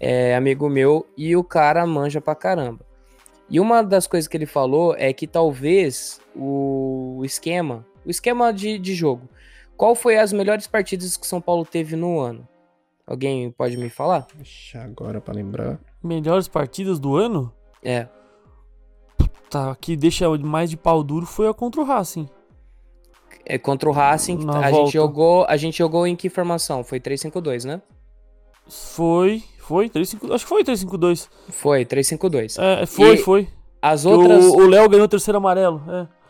[0.00, 2.84] é amigo meu, e o cara manja pra caramba.
[3.48, 8.78] E uma das coisas que ele falou é que talvez o esquema, o esquema de,
[8.78, 9.28] de jogo,
[9.76, 12.48] qual foi as melhores partidas que São Paulo teve no ano?
[13.06, 14.26] Alguém pode me falar?
[14.34, 15.78] Deixa agora pra lembrar.
[16.02, 17.52] Melhores partidas do ano?
[17.82, 18.08] É.
[19.50, 22.28] Tá, que deixa mais de pau duro foi a contra o Racing.
[23.46, 24.76] É contra o Racing, Na a volta.
[24.86, 26.82] gente jogou, a gente jogou em que formação?
[26.82, 27.82] Foi 3-5-2, né?
[28.68, 31.28] Foi, foi, 3-5, acho que foi 3-5-2.
[31.50, 32.56] Foi 3-5-2.
[32.62, 33.48] É, foi, E foi.
[33.82, 35.82] As outras O Léo ganhou o terceiro amarelo,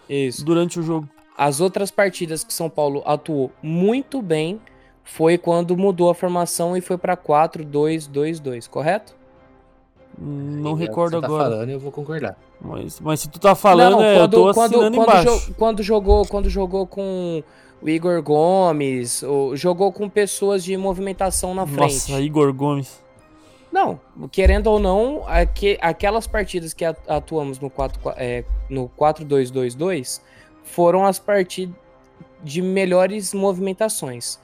[0.09, 0.45] é, isso.
[0.45, 1.09] durante o jogo.
[1.39, 4.61] As outras partidas que São Paulo atuou muito bem
[5.05, 9.15] foi quando mudou a formação e foi pra 4-2-2-2, correto?
[10.19, 11.45] Não que recordo você tá agora.
[11.51, 12.37] falando, eu vou concordar.
[12.65, 15.47] Mas, mas se tu tá falando, é, eu tô assinando quando, embaixo.
[15.49, 17.43] jo- quando jogou, quando jogou com
[17.83, 22.11] o Igor Gomes, ou jogou com pessoas de movimentação na frente.
[22.11, 23.03] Nossa, Igor Gomes.
[23.71, 24.01] Não,
[24.31, 30.21] querendo ou não, aque- aquelas partidas que atuamos no 4 é, no 4-2-2-2
[30.63, 31.75] foram as partidas
[32.43, 34.39] de melhores movimentações.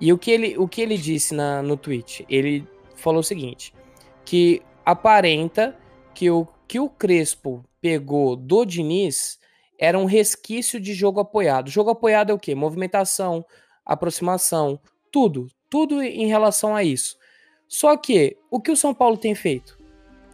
[0.00, 2.24] E o que ele, o que ele disse na, no tweet?
[2.28, 3.72] Ele falou o seguinte:
[4.24, 5.76] que aparenta
[6.14, 9.38] que o que o Crespo pegou do Diniz
[9.78, 11.68] era um resquício de jogo apoiado.
[11.68, 12.54] Jogo apoiado é o quê?
[12.54, 13.44] Movimentação,
[13.84, 14.80] aproximação,
[15.10, 15.48] tudo.
[15.68, 17.18] Tudo em relação a isso.
[17.68, 19.78] Só que o que o São Paulo tem feito?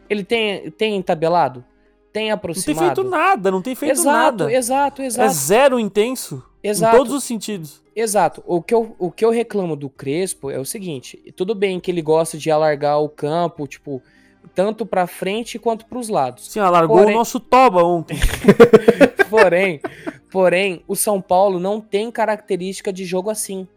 [0.08, 1.64] Ele tem, tem tabelado?
[2.12, 2.78] Tem Não aproximado?
[2.78, 4.52] tem feito nada, não tem feito exato, nada.
[4.52, 5.34] exato, É exato.
[5.34, 6.40] zero intenso.
[6.62, 6.94] Exato.
[6.94, 7.82] Em todos os sentidos.
[7.96, 8.44] Exato.
[8.46, 11.90] O que, eu, o que eu reclamo do Crespo é o seguinte: tudo bem que
[11.90, 14.00] ele gosta de alargar o campo, tipo,
[14.54, 16.50] tanto pra frente quanto pros lados.
[16.50, 18.18] Sim, alargou Porém- o nosso toba ontem.
[19.28, 19.80] Porém,
[20.30, 23.68] porém, o São Paulo não tem característica de jogo assim.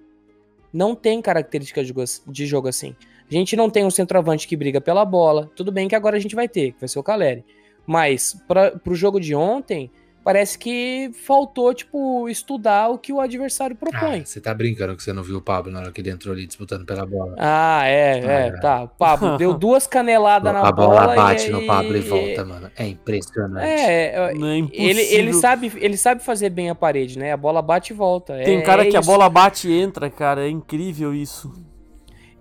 [0.74, 2.96] Não tem característica de jogo, assim.
[3.30, 5.52] A gente não tem um centroavante que briga pela bola.
[5.56, 7.44] Tudo bem que agora a gente vai ter, que vai ser o Caleri.
[7.86, 9.92] Mas para pro jogo de ontem,
[10.24, 14.20] parece que faltou, tipo, estudar o que o adversário propõe.
[14.22, 16.34] Ah, você tá brincando que você não viu o Pablo na hora que ele entrou
[16.34, 17.36] ali disputando pela bola.
[17.40, 18.84] Ah, é, é, Ah, tá.
[18.84, 22.46] O Pablo deu duas caneladas na a bola bola bate e, no Pablo e volta,
[22.46, 22.72] mano.
[22.76, 23.66] É impressionante.
[23.66, 24.90] É, Não é impossível.
[24.90, 27.32] ele, ele, sabe, ele sabe fazer bem a parede, né?
[27.34, 28.38] A bola bate e volta.
[28.44, 29.10] Tem É- cara é que a isso.
[29.10, 30.46] bola bate e entra, cara.
[30.46, 31.52] É incrível isso.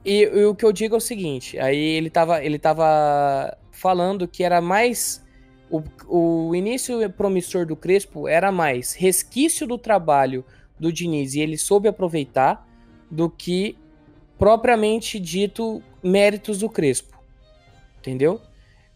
[0.05, 4.27] E, e o que eu digo é o seguinte: aí ele tava, ele tava falando
[4.29, 5.23] que era mais.
[5.71, 10.45] O, o início promissor do Crespo era mais resquício do trabalho
[10.79, 12.67] do Diniz e ele soube aproveitar
[13.11, 13.77] do que
[14.39, 17.19] propriamente dito méritos do Crespo.
[17.99, 18.41] Entendeu?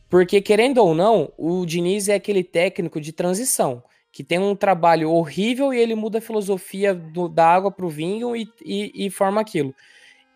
[0.09, 5.11] Porque, querendo ou não, o Diniz é aquele técnico de transição que tem um trabalho
[5.11, 9.11] horrível e ele muda a filosofia do- da água para o vinho e, e- e
[9.11, 9.75] forma aquilo.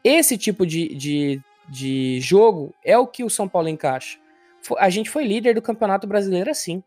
[0.02, 4.18] Esse tipo de, de, de jogo é o que o São Paulo encaixa.
[4.78, 6.82] A gente foi líder do Campeonato Brasileiro assim.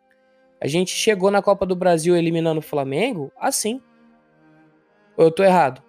[0.59, 3.81] A gente chegou na Copa do Brasil eliminando o Flamengo assim.
[5.17, 5.81] Ou eu tô errado?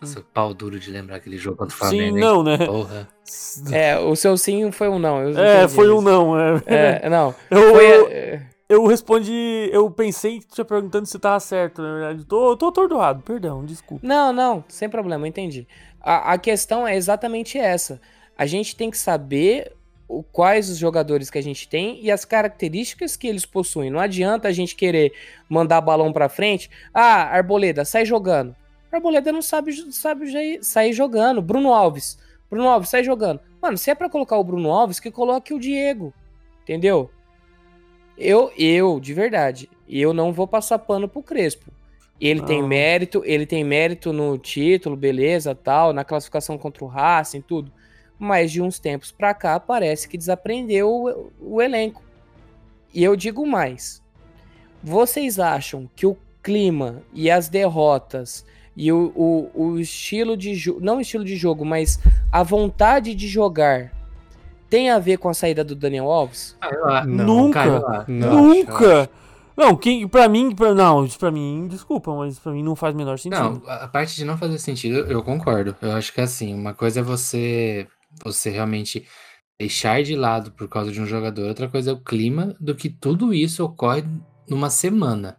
[0.00, 2.16] Nossa, pau duro de lembrar aquele jogo contra o Sim, Flamengo.
[2.16, 2.22] hein?
[2.24, 2.58] não, né?
[2.66, 3.08] Porra.
[3.72, 5.20] É, o seu sim foi um não.
[5.20, 6.38] eu É, foi um mas- não.
[6.66, 7.34] É, É, não.
[7.50, 11.82] eu, Foi, eu, é, eu respondi, eu pensei que tu tinha perguntando se tava certo,
[11.82, 12.24] na verdade.
[12.24, 14.06] Tô, tô atordoado, perdão, desculpa.
[14.06, 15.66] Não, não, sem problema, entendi.
[16.00, 18.00] A, a questão é exatamente essa.
[18.36, 19.72] A gente tem que saber
[20.08, 23.90] o- quais os jogadores que a gente tem e as características que eles possuem.
[23.90, 25.12] Não adianta a gente querer
[25.48, 26.70] mandar balão pra frente.
[26.94, 28.56] Ah, Arboleda, sai jogando.
[28.90, 31.42] Arboleda não sabe, sabe sair jogando.
[31.42, 32.18] Bruno Alves.
[32.50, 33.40] Bruno Alves, sai jogando.
[33.60, 36.14] Mano, se é pra colocar o Bruno Alves, que coloque o Diego.
[36.62, 37.10] Entendeu?
[38.16, 41.70] Eu, eu, de verdade, eu não vou passar pano pro Crespo.
[42.20, 42.68] Ele tem Não.
[42.68, 47.70] mérito, ele tem mérito no título, beleza, tal, na classificação contra o Racing, tudo.
[48.18, 52.02] Mas de uns tempos pra cá parece que desaprendeu o, o elenco.
[52.92, 54.02] E eu digo mais.
[54.82, 58.44] Vocês acham que o clima e as derrotas
[58.76, 61.98] e o, o, o estilo de jogo, não o estilo de jogo, mas
[62.30, 63.92] a vontade de jogar
[64.70, 66.56] tem a ver com a saída do Daniel Alves?
[66.60, 67.04] Ah.
[67.04, 68.04] Não, Nunca.
[68.06, 68.44] Não.
[68.44, 69.10] Nunca!
[69.56, 72.94] Não, quem, pra mim, pra, não, isso pra mim, desculpa, mas pra mim não faz
[72.94, 73.42] o menor sentido.
[73.42, 75.74] Não, a a parte de não fazer sentido, eu concordo.
[75.82, 77.88] Eu acho que assim, uma coisa é você
[78.24, 79.06] você realmente
[79.58, 82.88] deixar de lado por causa de um jogador, outra coisa é o clima do que
[82.90, 84.04] tudo isso ocorre
[84.48, 85.38] numa semana.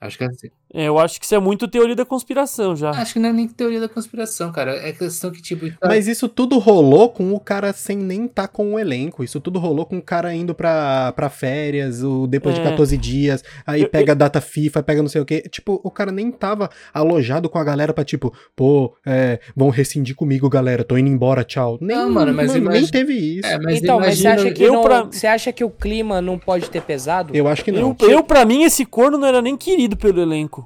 [0.00, 2.90] Acho que assim, É, eu acho que isso é muito teoria da conspiração já.
[2.90, 4.72] acho que não é nem teoria da conspiração, cara.
[4.76, 8.48] É questão que tipo, tá- Mas isso tudo rolou com o cara sem nem estar
[8.48, 9.22] com o elenco.
[9.22, 12.64] Isso tudo rolou com o cara indo pra, pra férias, o, depois de É.
[12.64, 15.42] 14 dias, aí Eu- pega a data FIFA, pega não sei o quê.
[15.48, 20.16] Tipo, o cara nem tava alojado com a galera pra tipo, pô, é, vão rescindir
[20.16, 21.78] comigo, galera, tô indo embora, tchau.
[21.80, 23.46] Nem, Não, mano, mas nem imagina- teve isso.
[23.46, 25.70] É, mas então, mas você imagina- acha, que eu não- pra- você acha que o
[25.70, 27.34] clima não pode ter pesado?
[27.34, 27.94] Eu acho que não.
[28.00, 30.63] Eu, eu, pra mim, esse corno não era nem querido pelo elenco.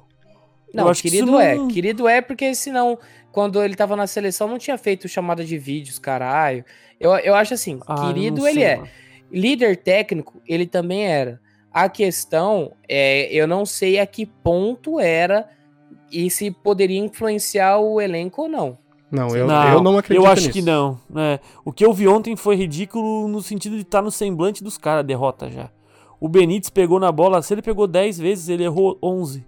[0.75, 1.55] Não, Eu acho que querido isso é.
[1.57, 2.99] não- Querido é porque senão,
[3.33, 6.65] quando ele tava na seleção, não tinha feito chamada de vídeos, caralho.
[7.01, 8.77] Eu, eu acho assim, Ah, querido ele sei, é.
[8.77, 8.89] mano.
[9.31, 11.41] Líder técnico, ele também era.
[11.73, 15.49] A questão é, eu não sei a que ponto era
[16.11, 18.79] e se poderia influenciar o elenco ou não.
[19.11, 20.53] Não, eu não, eu não acredito Eu acho nisso.
[20.53, 20.99] que não.
[21.09, 21.41] né?
[21.65, 25.01] O que eu vi ontem foi ridículo no sentido de estar no semblante dos caras,
[25.01, 25.71] a derrota já.
[26.21, 29.47] O Benítez pegou na bola, se ele pegou 10 vezes, ele errou 11.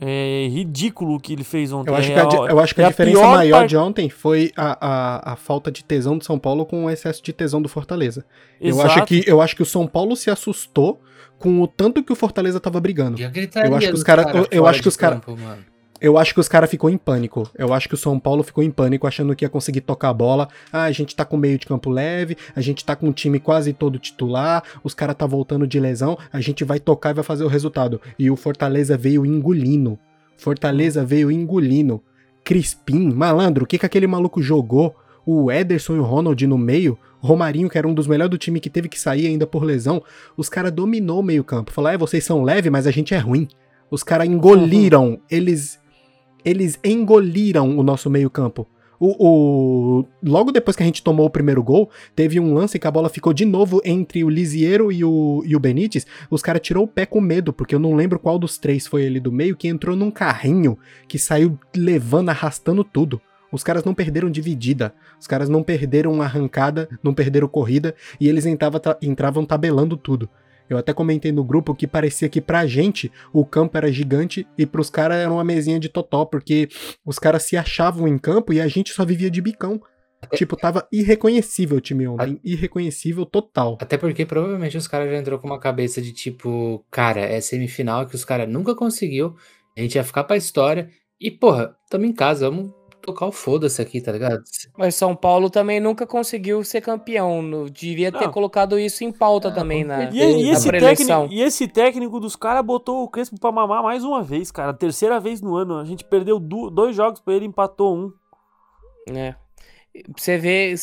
[0.00, 1.90] É ridículo o que ele fez ontem.
[1.90, 4.10] Eu acho É que a, eu acho que é a a diferença maior de ontem
[4.10, 7.62] foi a, a, a falta de tesão do São Paulo com o excesso de tesão
[7.62, 8.24] do Fortaleza.
[8.60, 11.00] Eu acho, que, eu acho que o São Paulo se assustou
[11.38, 13.20] com o tanto que o Fortaleza tava brigando.
[13.20, 15.16] E a gritaria Eu acho que os dos cara- eu- eu acho que os cara-
[15.16, 15.62] campo, mano.
[16.00, 17.48] Eu acho que os caras ficou em pânico.
[17.56, 20.14] Eu acho que o São Paulo ficou em pânico, achando que ia conseguir tocar a
[20.14, 20.48] bola.
[20.72, 23.38] Ah, a gente tá com meio de campo leve, a gente tá com o time
[23.38, 27.24] quase todo titular, os caras tá voltando de lesão, a gente vai tocar e vai
[27.24, 28.00] fazer o resultado.
[28.18, 29.98] E o Fortaleza veio engolindo.
[30.36, 32.02] Fortaleza veio engolindo.
[32.42, 34.94] Crispim, malandro, o que que aquele maluco jogou?
[35.24, 38.60] O Ederson e o Ronald no meio, Romarinho, que era um dos melhores do time
[38.60, 40.02] que teve que sair ainda por lesão,
[40.36, 41.72] os caras dominou o meio campo.
[41.72, 43.48] Falaram, é, vocês são leve, mas a gente é ruim.
[43.90, 45.78] Os caras engoliram, eles
[46.44, 48.66] eles engoliram o nosso meio campo.
[49.00, 52.86] O, o- Logo depois que a gente tomou o primeiro gol, teve um lance que
[52.86, 56.06] a bola ficou de novo entre o Lisiero e o, e o Benítez.
[56.30, 59.02] Os caras tirou o pé com medo, porque eu não lembro qual dos três foi
[59.02, 60.78] ele do meio, que entrou num carrinho
[61.08, 63.20] que saiu levando, arrastando tudo.
[63.52, 68.46] Os caras não perderam dividida, os caras não perderam arrancada, não perderam corrida, e eles
[68.46, 70.28] entrava, entravam tabelando tudo.
[70.68, 74.64] Eu até comentei no grupo que parecia que pra gente o campo era gigante e
[74.64, 76.68] pros caras era uma mesinha de totó, porque
[77.04, 79.80] os caras se achavam em campo e a gente só vivia de bicão.
[80.32, 82.40] Tipo, tava irreconhecível o time ontem.
[82.42, 83.76] Irreconhecível total.
[83.80, 88.06] Até porque provavelmente os caras já entrou com uma cabeça de tipo, cara, é semifinal
[88.06, 89.36] que os caras nunca conseguiu,
[89.76, 90.88] a gente ia ficar pra história.
[91.20, 92.72] E, porra, tamo em casa, vamos
[93.04, 94.42] tocar o foda-se aqui, tá ligado?
[94.76, 97.42] Mas São Paulo também nunca conseguiu ser campeão.
[97.42, 98.32] no- Devia ter Não.
[98.32, 102.18] colocado isso em pauta Ah, também na, E, e na esse técnico, e esse técnico
[102.20, 104.72] dos caras botou o Crespo pra mamar mais uma vez, cara.
[104.72, 105.78] Terceira vez no ano.
[105.78, 108.12] A gente perdeu du- dois jogos pra ele, empatou um.
[109.10, 109.36] né?
[109.92, 110.74] Pra Você vê.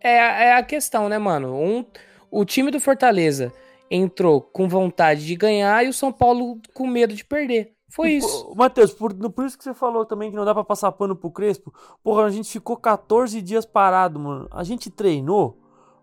[0.00, 1.54] É, a- é a questão, né, mano?
[1.54, 1.84] Um,
[2.30, 3.52] o time do Fortaleza
[3.90, 7.72] entrou com vontade de ganhar e o São Paulo com medo de perder.
[7.88, 8.52] Foi isso.
[8.54, 11.30] Matheus, por, por isso que você falou também que não dá pra passar pano pro
[11.30, 11.72] Crespo.
[12.02, 14.48] Porra, a gente ficou 14 dias parado, mano.
[14.50, 15.58] A gente treinou.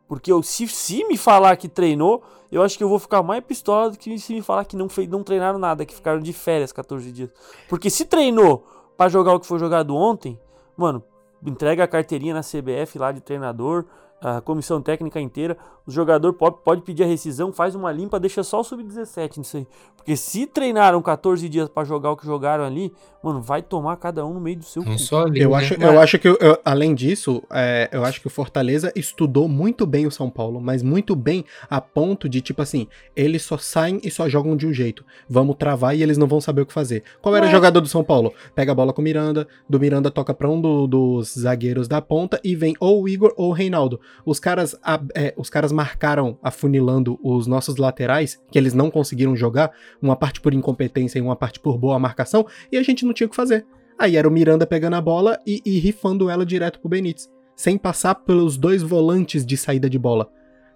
[0.07, 3.43] Porque eu, se, se me falar que treinou, eu acho que eu vou ficar mais
[3.43, 6.31] pistola do que se me falar que não, fez, não treinaram nada, que ficaram de
[6.31, 7.29] férias 14 dias.
[7.67, 8.65] Porque se treinou
[8.95, 10.39] pra jogar o que foi jogado ontem,
[10.77, 11.03] mano,
[11.43, 13.85] entrega a carteirinha na CBF lá de treinador,
[14.23, 18.41] a comissão técnica inteira, o jogador pode, pode pedir a rescisão, faz uma limpa, deixa
[18.41, 19.67] só o sub-17 nisso aí.
[19.97, 24.25] Porque se treinaram 14 dias pra jogar o que jogaram ali, mano, vai tomar cada
[24.25, 25.57] um no meio do seu Não só ali, Eu né?
[25.57, 29.85] acho, eu acho que, eu- além disso, é, eu acho que o Fortaleza estudou muito
[29.85, 33.99] bem o São Paulo, mas muito bem a ponto de, tipo assim, eles só saem
[34.03, 35.05] e só jogam de um jeito.
[35.29, 37.03] Vamos travar e eles não vão saber o que fazer.
[37.21, 37.51] Qual era Ué.
[37.51, 38.33] jogada do São Paulo?
[38.55, 42.01] Pega a bola com o Miranda, do Miranda toca pra um do- dos zagueiros da
[42.01, 43.99] ponta e vem ou o Igor ou o Reinaldo.
[44.25, 44.75] Os caras,
[45.15, 49.71] é, os caras marcaram afunilando os nossos laterais, que eles não conseguiram jogar,
[50.01, 53.27] uma parte por incompetência e uma parte por boa marcação, e a gente não tinha
[53.27, 53.65] o que fazer.
[53.97, 57.77] Aí era o Miranda pegando a bola e, e rifando ela direto pro Benítez, sem
[57.77, 60.29] passar pelos dois volantes de saída de bola.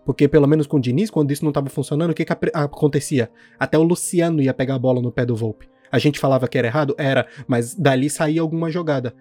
[0.05, 3.29] Porque pelo menos com o Diniz, quando isso não tava funcionando, o que, que acontecia?
[3.59, 5.67] Até o Luciano ia pegar a bola no pé do Volpe.
[5.91, 6.95] A gente falava que era errado?
[6.97, 9.13] Era, mas dali saía alguma jogada.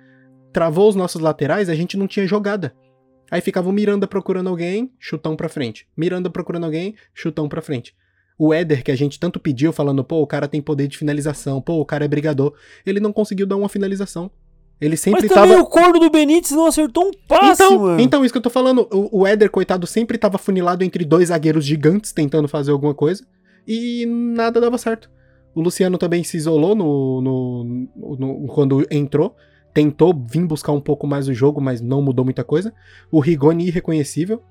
[0.53, 2.73] Travou os nossos laterais, a gente não tinha jogada.
[3.31, 5.87] Aí ficava o Miranda procurando alguém, chutão pra frente.
[5.97, 7.95] Miranda procurando alguém, chutão pra frente.
[8.39, 11.61] O Éder, que a gente tanto pediu, falando, pô, o cara tem poder de finalização,
[11.61, 12.53] pô, o cara é brigador.
[12.85, 14.31] Ele não conseguiu dar uma finalização.
[14.79, 15.47] Ele sempre Mas tava.
[15.47, 17.99] também o corno do Benítez não acertou um passe, Então, mano.
[18.01, 18.87] então, isso que eu tô falando.
[18.93, 23.27] O, o Éder, coitado, sempre tava funilado entre dois zagueiros gigantes tentando fazer alguma coisa.
[23.67, 25.11] E nada dava certo.
[25.55, 29.35] O Luciano também se isolou no, no- no- quando entrou.
[29.77, 32.73] Tentou vir buscar um pouco mais o jogo, mas não mudou muita coisa.
[33.13, 34.43] O Rigoni irreconhecível.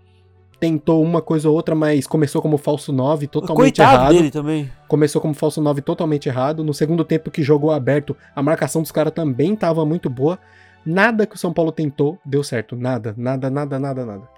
[0.59, 4.13] Tentou uma coisa ou outra, mas começou como falso 9, totalmente Coitado errado.
[4.13, 4.71] dele também.
[4.87, 6.63] Começou como falso 9 totalmente errado.
[6.63, 10.37] No segundo tempo que jogou aberto, a marcação dos caras também tava muito boa.
[10.85, 12.75] Nada que o São Paulo tentou deu certo.
[12.75, 14.29] Nada, nada, nada, nada, nada.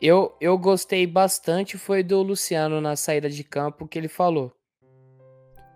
[0.00, 4.52] Eu, eu gostei bastante foi do Luciano na saída de campo que ele falou.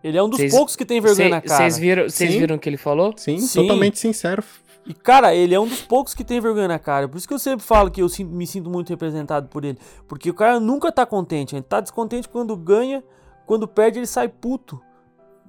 [0.06, 1.56] Ele é um dos Vocês- poucos que tem vergonha na cara.
[1.56, 2.26] Vocês viram, Sim.
[2.28, 3.12] viram o que ele falou?
[3.16, 3.62] Sim, Sim.
[3.62, 4.42] totalmente sincero.
[4.86, 7.08] E, cara, ele é um dos poucos que tem vergonha na cara.
[7.08, 9.76] Por isso que eu sempre falo que eu me sinto muito representado por ele.
[10.06, 11.56] Porque o cara nunca tá contente.
[11.56, 13.02] Ele tá descontente quando ganha,
[13.46, 14.80] quando perde, ele sai puto.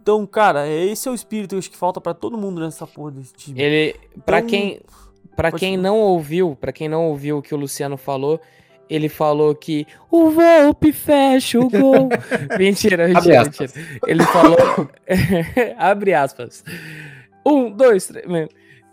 [0.01, 2.59] Então, cara, é- esse é o espírito que eu acho que falta pra todo mundo
[2.61, 3.61] nessa porra desse time.
[3.61, 4.81] Ele, pra Então, quem,
[5.35, 8.39] para quem não ouviu, para quem não ouviu o que o Luciano falou,
[8.89, 12.09] ele falou que o Volpe fecha o gol.
[12.57, 13.71] mentira, mentira, mentira.
[14.05, 14.57] Ele falou,
[15.77, 16.63] abre aspas.
[17.45, 18.25] Um, dois, três.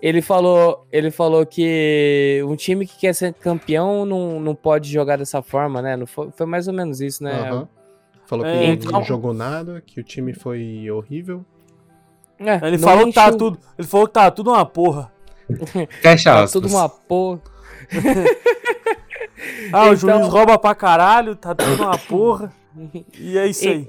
[0.03, 5.17] Ele falou, ele falou que um time que quer ser campeão não, não pode jogar
[5.17, 5.97] dessa forma, né?
[5.97, 7.33] Não foi, foi mais ou menos isso, né?
[7.33, 7.69] Aham.
[8.27, 11.45] Falou que É, não então- jogou nada, que o time foi horrível.
[12.39, 13.59] É, Ele não falou que tá tudo.
[13.79, 15.11] Ele falou que tá tudo uma porra.
[16.03, 16.53] Fecha Tá aspas.
[16.53, 17.41] tudo uma porra.
[19.73, 22.53] Ah, o Então- juiz rouba pra caralho, tá tudo uma porra.
[23.19, 23.89] E é isso aí.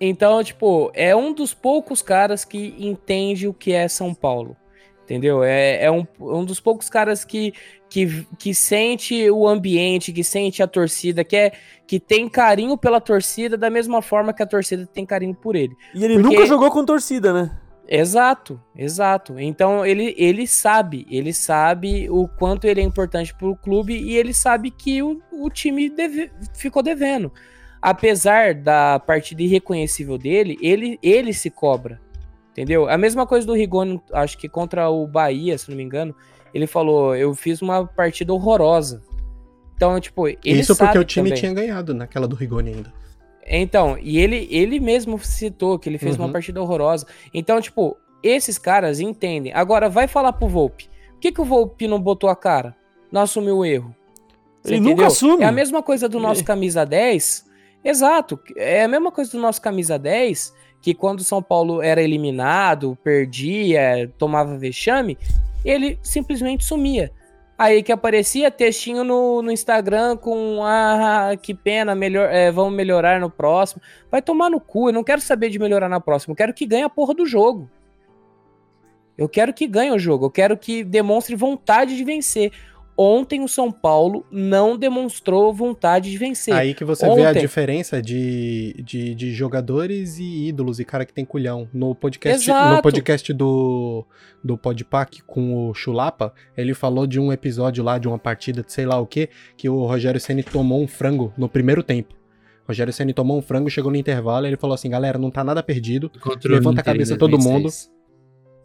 [0.00, 4.56] Então, tipo, é um dos poucos caras que entende o que é São Paulo.
[5.04, 5.42] Entendeu?
[5.42, 7.54] É, é um, um dos poucos caras que,
[7.88, 11.52] que, que sente o ambiente, que sente a torcida, que, é,
[11.86, 15.74] que tem carinho pela torcida da mesma forma que a torcida tem carinho por ele.
[15.94, 17.50] E ele Porque- nunca jogou com torcida, né?
[17.88, 19.38] Exato, exato.
[19.40, 24.14] Então ele, ele sabe, ele sabe o quanto ele é importante para o clube e
[24.14, 27.32] ele sabe que o, o time deve, ficou devendo.
[27.80, 31.98] Apesar da partida irreconhecível dele, ele, ele se cobra.
[32.50, 32.88] Entendeu?
[32.90, 36.14] A mesma coisa do Rigoni, acho que contra o Bahia, se não me engano,
[36.52, 39.00] ele falou: Eu fiz uma partida horrorosa.
[39.76, 41.40] Então, tipo, ele Isso porque o time também.
[41.40, 42.92] tinha ganhado naquela do Rigoni ainda.
[43.46, 46.32] Então, e ele, ele mesmo citou que ele fez uma Uhum.
[46.32, 47.06] partida horrorosa.
[47.32, 49.52] Então, tipo, esses caras entendem.
[49.54, 50.88] Agora, vai falar pro Volpe.
[51.12, 52.76] Por que, que o Volpe não botou a cara?
[53.10, 53.94] Não assumiu o erro?
[54.62, 55.06] Você Ele nunca entendeu?
[55.06, 55.42] assume.
[55.42, 56.44] É a mesma coisa do nosso É.
[56.44, 57.46] camisa 10.
[57.84, 58.38] Exato.
[58.56, 62.98] É a mesma coisa do nosso camisa 10, que quando o São Paulo era eliminado,
[63.02, 65.16] perdia, tomava vexame,
[65.64, 67.10] ele simplesmente sumia.
[67.58, 73.20] Aí que aparecia textinho no, no Instagram com ah, que pena, melhor, é, vamos melhorar
[73.20, 73.82] no próximo.
[74.08, 76.64] Vai tomar no cu, eu não quero saber de melhorar na próxima, eu quero que
[76.64, 77.68] ganhe a porra do jogo.
[79.16, 82.52] Eu quero que ganhe o jogo, eu quero que demonstre vontade de vencer.
[83.00, 86.52] Ontem o São Paulo não demonstrou vontade de vencer.
[86.52, 91.06] Aí que você vê a Ontem- diferença de, de, de jogadores e ídolos e cara
[91.06, 91.68] que tem culhão.
[91.72, 92.74] No podcast, Exato.
[92.74, 94.04] no podcast do,
[94.42, 98.72] do Podpac com o Chulapa, ele falou de um episódio lá, de uma partida de
[98.72, 102.14] sei lá o que, que o Rogério Ceni tomou um frango no primeiro tempo.
[102.64, 105.30] O Rogério Ceni tomou um frango, chegou no intervalo e ele falou assim, galera, não
[105.30, 107.90] tá nada perdido, Contra Levanta a cabeça todo 2006.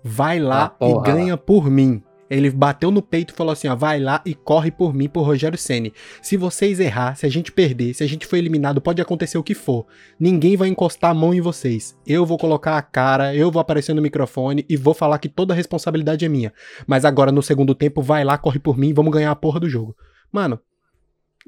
[0.04, 2.02] vai lá Ah, e ganha por mim.
[2.34, 5.24] Ele bateu no peito e falou assim: ó, vai lá e corre por mim, por
[5.24, 5.94] Rogério Ceni.
[6.22, 9.44] Se vocês errar, se a gente perder, se a gente for eliminado, pode acontecer o
[9.44, 9.86] que for.
[10.20, 11.98] Ninguém vai encostar a mão em vocês.
[12.08, 15.54] Eu vou colocar a cara, eu vou aparecer no microfone e vou falar que toda
[15.54, 16.54] a responsabilidade é minha.
[16.88, 19.70] Mas agora no segundo tempo, vai lá, corre por mim vamos ganhar a porra do
[19.70, 19.96] jogo.
[20.32, 20.60] Mano,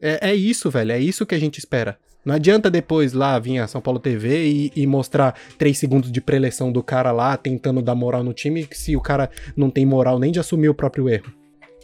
[0.02, 0.92] é, é isso, velho.
[0.92, 1.98] É isso que a gente espera.
[2.26, 6.20] Não adianta depois lá vir a São Paulo TV e, e mostrar três segundos de
[6.20, 10.18] preleção do cara lá, tentando dar moral no time, se o cara não tem moral
[10.18, 11.32] nem de assumir o próprio erro.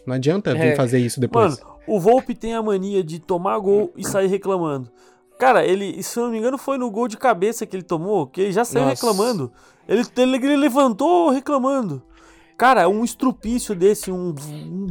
[0.06, 0.75] Não adianta vir É.
[0.75, 1.60] fazer isso depois.
[1.60, 4.89] Mano, o Volpe tem a mania de tomar gol e sair reclamando.
[5.38, 8.25] Cara, ele, se eu não me engano, foi no gol de cabeça que ele tomou,
[8.27, 8.95] que ele já saiu Nossa.
[9.08, 9.51] reclamando.
[9.88, 12.01] Ele, ele, ele levantou reclamando.
[12.58, 14.88] Cara, um estrupício desse, um, um-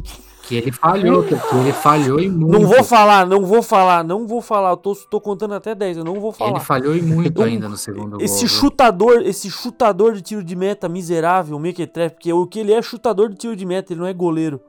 [0.51, 2.51] Que ele falhou, que ele falhou e muito.
[2.59, 4.71] Não vou falar, não vou falar, não vou falar.
[4.71, 6.51] Eu tô, tô contando até 10, eu não vou falar.
[6.51, 8.47] Ele falhou e muito ainda no segundo Esse gol.
[8.49, 8.59] viu?
[8.59, 13.29] chutador, esse chutador de tiro de meta miserável, Mequetrefe, porque o que ele é chutador
[13.29, 14.59] de tiro de meta, ele não é goleiro.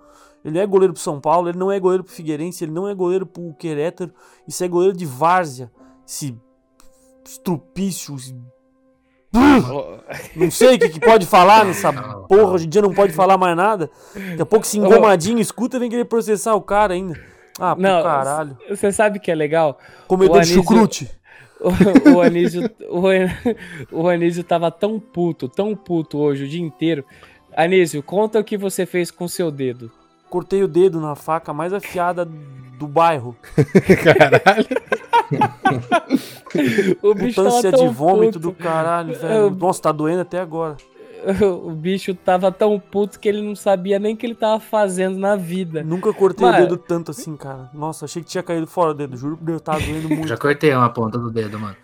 [0.45, 2.95] Ele é goleiro pro São Paulo, ele não é goleiro pro Figueirense, ele não é
[2.95, 4.12] goleiro pro Querétaro,
[4.47, 5.68] isso é goleiro de várzea.
[6.07, 6.37] Esse
[7.25, 8.35] estrupício, esse-
[10.37, 13.38] não sei o que, que pode falar nessa porra, hoje em dia não pode falar
[13.38, 13.90] mais nada.
[14.14, 17.18] Daqui a pouco se engomadinho, escuta, vem querer processar o cara ainda.
[17.59, 18.57] Ah, Não, caralho.
[18.68, 19.79] Você sabe que é legal?
[20.07, 21.11] Comedor o de Anísio- chucrute.
[21.62, 23.03] O, o Anísio, o,
[24.03, 27.05] o Anísio tava tão puto, tão puto hoje o dia inteiro.
[27.57, 29.88] Anísio, conta o que você fez com seu dedo.
[30.29, 33.37] Cortei o dedo na faca mais afiada do bairro.
[34.03, 34.66] Caralho.
[37.03, 38.40] O bicho tão de vômito puto.
[38.40, 39.51] do caralho, Eu- velho.
[39.51, 40.77] Nossa, tá doendo até agora.
[41.64, 45.16] O bicho tava tão puto que ele não sabia nem o que ele tava fazendo
[45.18, 45.83] na vida.
[45.85, 46.59] Nunca cortei Mano.
[46.59, 47.71] o dedo tanto assim, cara.
[47.73, 49.16] Nossa, achei que tinha caído fora o dedo.
[49.16, 50.27] Juro por Deus, tava doendo muito.
[50.27, 51.77] Já cortei uma ponta do dedo, mano.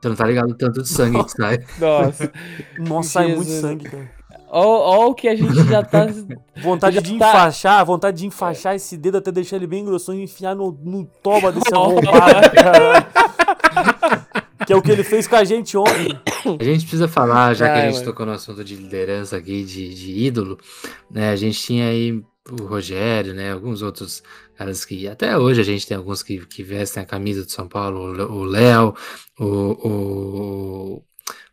[0.00, 1.60] Você não tá ligado o tanto de sangue que sai.
[1.78, 2.32] Nossa.
[2.78, 4.10] Nossa, sai muito sangue, cara.
[4.56, 6.06] Ó o que a gente já tá.
[6.62, 10.14] Vontade Já de tá- enfaixar, vontade de enfaixar esse dedo até deixar ele bem grossão
[10.14, 12.04] e enfiar no, no toba desse arrombado.
[14.66, 16.18] Que é o que ele fez com a gente ontem.
[16.58, 18.06] A gente precisa falar, já que Ai, a gente mano.
[18.06, 20.58] tocou no assunto de liderança aqui, de, de ídolo,
[21.10, 21.30] né?
[21.30, 23.52] A gente tinha aí o Rogério, né?
[23.52, 24.22] Alguns outros
[24.56, 25.06] caras que.
[25.08, 28.00] Até hoje a gente tem alguns que, que vestem a camisa do São Paulo,
[28.32, 28.94] o Léo,
[29.38, 31.02] o, o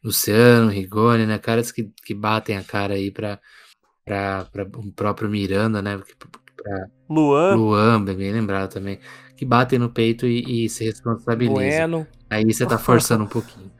[0.03, 1.37] Luciano, Rigoni, né?
[1.37, 3.39] Caras que, que batem a cara aí pra,
[4.03, 6.01] pra, pra o próprio Miranda, né?
[6.17, 8.99] Pra Luan, Luan, bem bem lembrado também.
[9.35, 11.55] Que batem no peito e, e se responsabilizam.
[11.55, 12.07] Bueno.
[12.29, 13.71] Aí você tá forçando um pouquinho.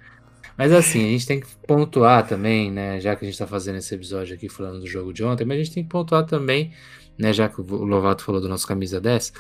[0.58, 3.00] Mas assim, a gente tem que pontuar também, né?
[3.00, 5.60] Já que a gente tá fazendo esse episódio aqui falando do jogo de ontem, mas
[5.60, 6.72] a gente tem que pontuar também,
[7.18, 7.34] né?
[7.34, 9.34] Já que o Lovato falou do nosso camisa 10,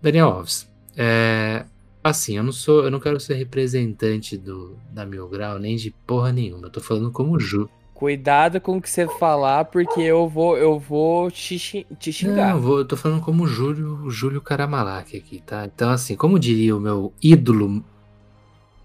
[0.00, 0.70] Daniel Alves.
[0.96, 1.64] É,
[2.06, 5.90] assim, eu não sou, eu não quero ser representante do da Mil Grau, nem de
[6.06, 6.66] porra nenhuma.
[6.66, 7.68] Eu tô falando como Ju.
[7.92, 12.48] Cuidado com o que você falar, porque eu vou, eu vou te, te xingar.
[12.48, 15.64] Não, eu vou, eu tô falando como Júlio, Júlio Caramalak aqui, tá?
[15.64, 17.82] Então, assim, como diria o meu ídolo,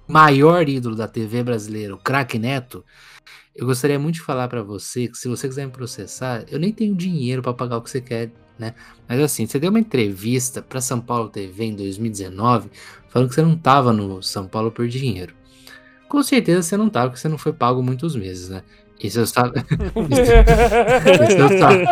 [0.08, 2.86] maior ídolo da TV brasileira, o craque Neto,
[3.54, 6.72] eu gostaria muito de falar pra você que se você quiser me processar, eu nem
[6.72, 8.74] tenho dinheiro pra pagar o que você quer, né?
[9.08, 12.70] Mas assim, você deu uma entrevista pra São Paulo TV em 2019,
[13.10, 15.34] falando que você não tava no São Paulo por dinheiro.
[16.08, 18.64] Com certeza você não tava, porque você não foi pago muitos meses, né?
[19.04, 19.66] E seu salário.
[20.12, 21.88] e seu salário,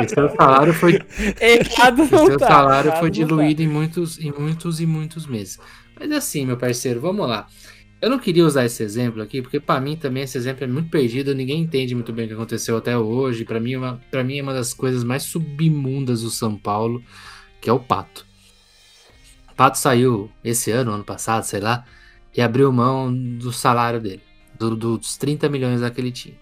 [0.00, 0.98] e seu salário foi,
[1.38, 5.26] Errado e não seu tá, salário foi não diluído em muitos, em muitos e muitos
[5.26, 5.58] meses.
[5.98, 7.46] Mas assim, meu parceiro, vamos lá.
[8.02, 10.90] Eu não queria usar esse exemplo aqui, porque pra mim também esse exemplo é muito
[10.90, 13.44] perdido, ninguém entende muito bem o que aconteceu até hoje.
[13.44, 13.74] Pra mim,
[14.24, 17.00] mim é uma das coisas mais submundas do São Paulo,
[17.60, 18.26] que é o Pato.
[19.52, 21.84] O Pato saiu esse ano, ano passado, sei lá,
[22.36, 24.22] e abriu mão do salário dele,
[24.58, 26.34] do- dos 30 milhões que ele tinha.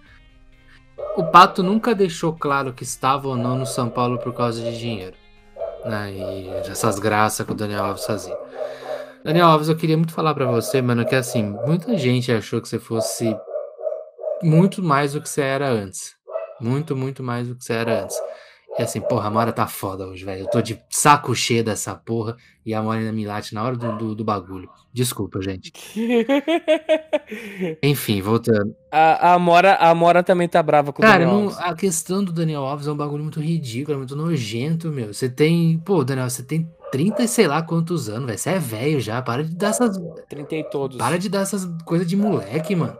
[1.14, 4.78] O Pato nunca deixou claro que estava ou não no São Paulo por causa de
[4.78, 5.16] dinheiro.
[5.84, 6.12] Né?
[6.14, 8.36] E essas graças que o Daniel Alves fazia.
[9.24, 12.68] Daniel Alves, eu queria muito falar pra você, mano, que assim, muita gente achou que
[12.68, 13.36] você fosse
[14.42, 16.14] muito mais do que você era antes.
[16.60, 18.16] Muito, muito mais do que você era antes.
[18.78, 20.42] E assim, porra, a Mora tá foda hoje, velho.
[20.42, 23.76] Eu tô de saco cheio dessa porra e a Mora ainda me late na hora
[23.76, 24.68] do, do, do bagulho.
[24.92, 25.72] Desculpa, gente.
[27.82, 28.74] Enfim, voltando.
[28.90, 31.58] A, a, Mora, a Mora também tá brava com o Cara, Daniel não- Alves.
[31.58, 35.12] a questão do Daniel Alves é um bagulho muito ridículo, é muito nojento, meu.
[35.12, 35.78] Você tem.
[35.84, 38.38] Pô, Daniel, você tem 30 e sei lá quantos anos, velho.
[38.38, 39.20] Você é velho já.
[39.22, 39.96] Para de dar essas.
[40.28, 40.96] 30 e todos.
[40.96, 42.96] Para de dar essas coisas de moleque, mano.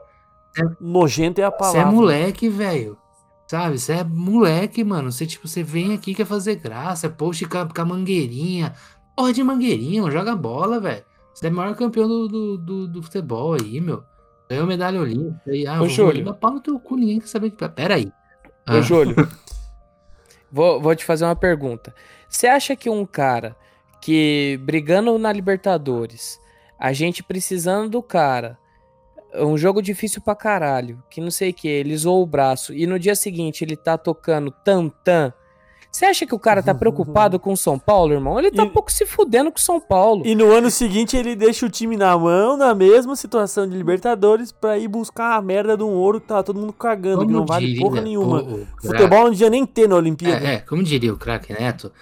[0.80, 1.80] Nojento é a Você palavra.
[1.80, 2.98] é moleque, velho.
[3.48, 3.78] Sabe?
[3.78, 5.10] Você é moleque, mano.
[5.10, 8.74] Você, tipo, você vem aqui quer fazer graça, é post com a, com a mangueirinha.
[9.16, 10.12] Porra de mangueirinha, mano.
[10.12, 11.04] Joga bola, velho.
[11.34, 14.02] Você é o maior campeão do, do, do, do futebol aí, meu.
[14.48, 15.50] Ganhou medalha olímpica.
[15.50, 16.24] Aí, ah, Ô, Júlio.
[16.24, 17.50] dar pau no teu cu, ninguém quer saber.
[17.52, 18.06] Pera aí.
[18.68, 18.80] Ô, Ah.
[18.80, 19.14] Júlio,
[20.50, 21.94] vou, vou te fazer uma pergunta.
[22.28, 23.56] Você acha que um cara
[24.00, 26.40] que brigando na Libertadores,
[26.78, 28.58] a gente precisando do cara,
[29.34, 32.86] um jogo difícil pra caralho, que não sei o que, ele zoou o braço, e
[32.86, 35.32] no dia seguinte ele tá tocando tam-tam,
[35.92, 38.38] você acha que o cara tá preocupado com o São Paulo, irmão?
[38.38, 40.22] Ele tá E- um pouco se fudendo com o São Paulo.
[40.24, 44.52] E no ano seguinte ele deixa o time na mão, na mesma situação de Libertadores,
[44.52, 47.38] pra ir buscar a merda de um ouro que tava todo mundo cagando, que Como
[47.38, 48.40] não vale diria porra nenhuma.
[48.42, 50.46] o- o Futebol não devia nem ter na Olimpíada.
[50.46, 51.92] É, é, como diria o craque Neto,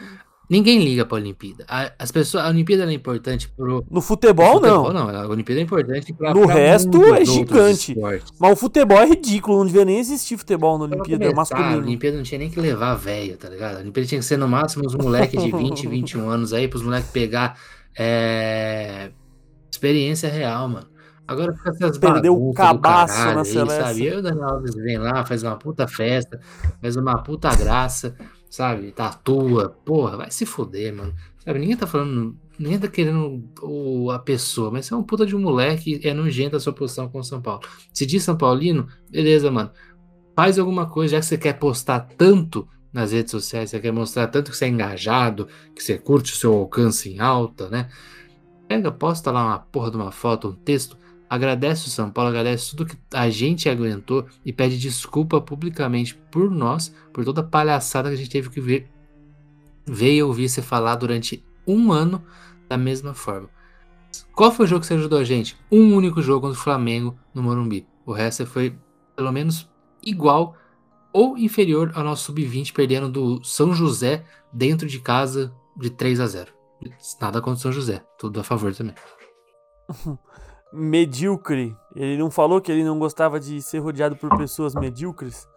[0.48, 1.64] ninguém liga pra Olimpíada.
[1.68, 3.84] A, as pessoas, a Olimpíada é importante pro.
[3.90, 5.12] No futebol, futebol, não.
[5.12, 5.20] não.
[5.22, 6.32] A Olimpíada é importante pra.
[6.34, 7.96] No pra resto, é gigante.
[8.38, 11.86] Mas o futebol é ridículo, não devia nem existir futebol na Olimpíada começar, A masculino.
[11.86, 13.76] Olimpíada não tinha nem que levar velho, tá ligado?
[13.76, 16.82] A Olimpíada tinha que ser no máximo uns moleques de 20, 21 anos aí, pros
[16.82, 17.58] moleques pegar
[17.98, 19.10] é,
[19.70, 20.86] experiência real, mano.
[21.26, 23.84] Agora fica essas Perdeu o cabaço caralho na seleção.
[23.86, 24.06] sabe?
[24.06, 26.40] Eu e o Daniel Alves vem lá, faz uma puta festa,
[26.80, 28.16] faz uma puta graça,
[28.50, 28.92] sabe?
[28.92, 31.14] Tatua, porra, vai se fuder, mano.
[31.44, 31.58] Sabe?
[31.58, 35.36] Ninguém tá falando, ninguém tá querendo o, a pessoa, mas você é um puta de
[35.36, 37.62] um moleque é nojento a sua posição com o São Paulo.
[37.92, 39.70] Se diz São Paulino, beleza, mano
[40.38, 44.28] faz alguma coisa, já que você quer postar tanto nas redes sociais, você quer mostrar
[44.28, 47.88] tanto que você é engajado, que você curte o seu alcance em alta, né?
[48.68, 50.96] Pega, posta lá uma porra de uma foto, um texto,
[51.28, 56.50] agradece o São Paulo, agradece tudo que a gente aguentou e pede desculpa publicamente por
[56.50, 58.90] nós, por toda a palhaçada que a gente teve que ver,
[59.86, 62.22] ver e ouvir você falar durante um ano
[62.68, 63.48] da mesma forma.
[64.32, 65.56] Qual foi o jogo que você ajudou a gente?
[65.70, 67.86] Um único jogo contra o Flamengo no Morumbi.
[68.06, 68.74] O resto foi,
[69.14, 69.68] pelo menos,
[70.02, 70.56] igual
[71.12, 76.26] ou inferior ao nosso sub-20, perdendo do São José dentro de casa de 3 a
[76.26, 76.52] 0
[77.20, 78.94] Nada contra o São José, tudo a favor também.
[80.72, 81.76] Medíocre.
[81.94, 85.48] Ele não falou que ele não gostava de ser rodeado por pessoas medíocres?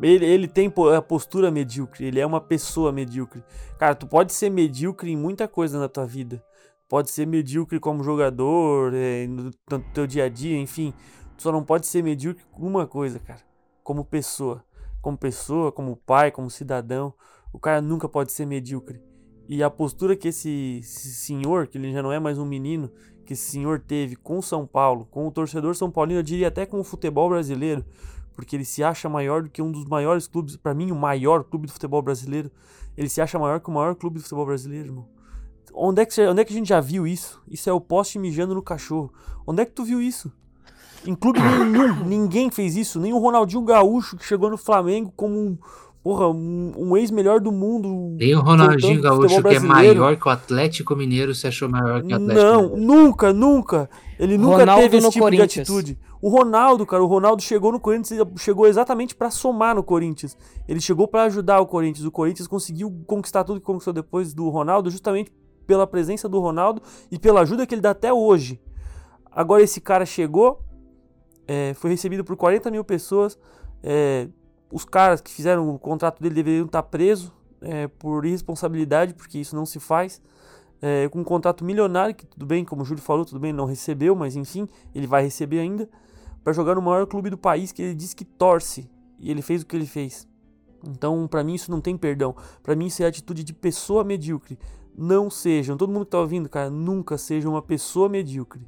[0.00, 3.44] Ele, ele tem a postura medíocre, ele é uma pessoa medíocre.
[3.78, 6.42] Cara, tu pode ser medíocre em muita coisa na tua vida.
[6.88, 10.94] Pode ser medíocre como jogador, é, no, no teu dia a dia, enfim.
[11.36, 13.40] Tu só não pode ser medíocre com uma coisa, cara.
[13.82, 14.64] Como pessoa.
[15.02, 17.12] Como pessoa, como pai, como cidadão.
[17.52, 19.00] O cara nunca pode ser medíocre.
[19.48, 22.90] E a postura que esse, esse senhor, que ele já não é mais um menino,
[23.30, 26.48] que esse senhor teve com o São Paulo, com o torcedor São Paulino, eu diria
[26.48, 27.84] até com o futebol brasileiro,
[28.34, 31.44] porque ele se acha maior do que um dos maiores clubes, pra mim, o maior
[31.44, 32.50] clube do futebol brasileiro.
[32.96, 35.08] Ele se acha maior que o maior clube do futebol brasileiro, irmão.
[35.72, 37.40] Onde é que, onde é que a gente já viu isso?
[37.48, 39.12] Isso é o poste mijando no cachorro.
[39.46, 40.32] Onde é que tu viu isso?
[41.06, 42.98] Em clube nenhum, ninguém fez isso.
[42.98, 45.56] Nem o Ronaldinho Gaúcho, que chegou no Flamengo como um,
[46.02, 48.16] porra, um, um ex-melhor do mundo.
[48.18, 52.12] Tem o Ronaldinho Gaúcho que é maior que o Atlético Mineiro, se achou maior que
[52.12, 52.82] o Atlético Não, Mineiro.
[52.86, 53.90] nunca, nunca.
[54.18, 55.52] Ele nunca Ronaldo teve esse no tipo Corinthians.
[55.52, 55.98] de atitude.
[56.22, 60.36] O Ronaldo, cara, o Ronaldo chegou no Corinthians, e chegou exatamente pra somar no Corinthians.
[60.68, 62.06] Ele chegou pra ajudar o Corinthians.
[62.06, 65.32] O Corinthians conseguiu conquistar tudo que conquistou depois do Ronaldo, justamente
[65.66, 68.60] pela presença do Ronaldo e pela ajuda que ele dá até hoje.
[69.30, 70.60] Agora esse cara chegou,
[71.46, 73.38] é, foi recebido por 40 mil pessoas.
[73.82, 74.28] é,
[74.70, 79.54] os caras que fizeram o contrato dele deveriam estar presos é, por irresponsabilidade, porque isso
[79.54, 80.20] não se faz.
[80.82, 83.66] É, com um contrato milionário, que tudo bem, como o Júlio falou, tudo bem, não
[83.66, 85.88] recebeu, mas enfim, ele vai receber ainda.
[86.42, 88.90] pra jogar no maior clube do país que ele disse que torce.
[89.18, 90.26] E ele fez o que ele fez.
[90.88, 92.34] Então, pra mim, isso não tem perdão.
[92.62, 94.58] Pra mim, isso é atitude de pessoa medíocre.
[94.96, 98.66] Não sejam, todo mundo que tá ouvindo, cara, nunca seja uma pessoa medíocre.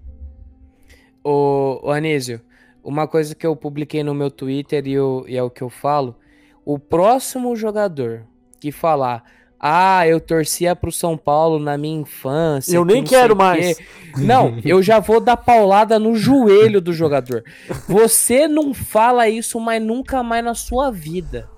[1.25, 2.41] Ô, ô Anísio,
[2.83, 5.69] uma coisa que eu publiquei no meu Twitter e, eu- e é o que eu
[5.71, 6.17] falo:
[6.65, 8.25] o próximo jogador
[8.61, 9.23] que falar.
[9.65, 12.75] Ah, eu torcia pro São Paulo na minha infância.
[12.77, 13.79] Eu que nem quero mais.
[13.79, 13.85] quê."
[14.19, 17.45] Não, eu já vou dar paulada no joelho do jogador.
[17.89, 21.49] Você não fala isso mais nunca mais na sua vida.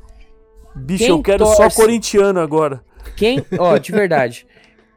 [0.75, 1.77] Bicho, Quem eu quero só torce?
[1.81, 2.83] corintiano agora.
[3.17, 4.47] Quem, ó, de verdade,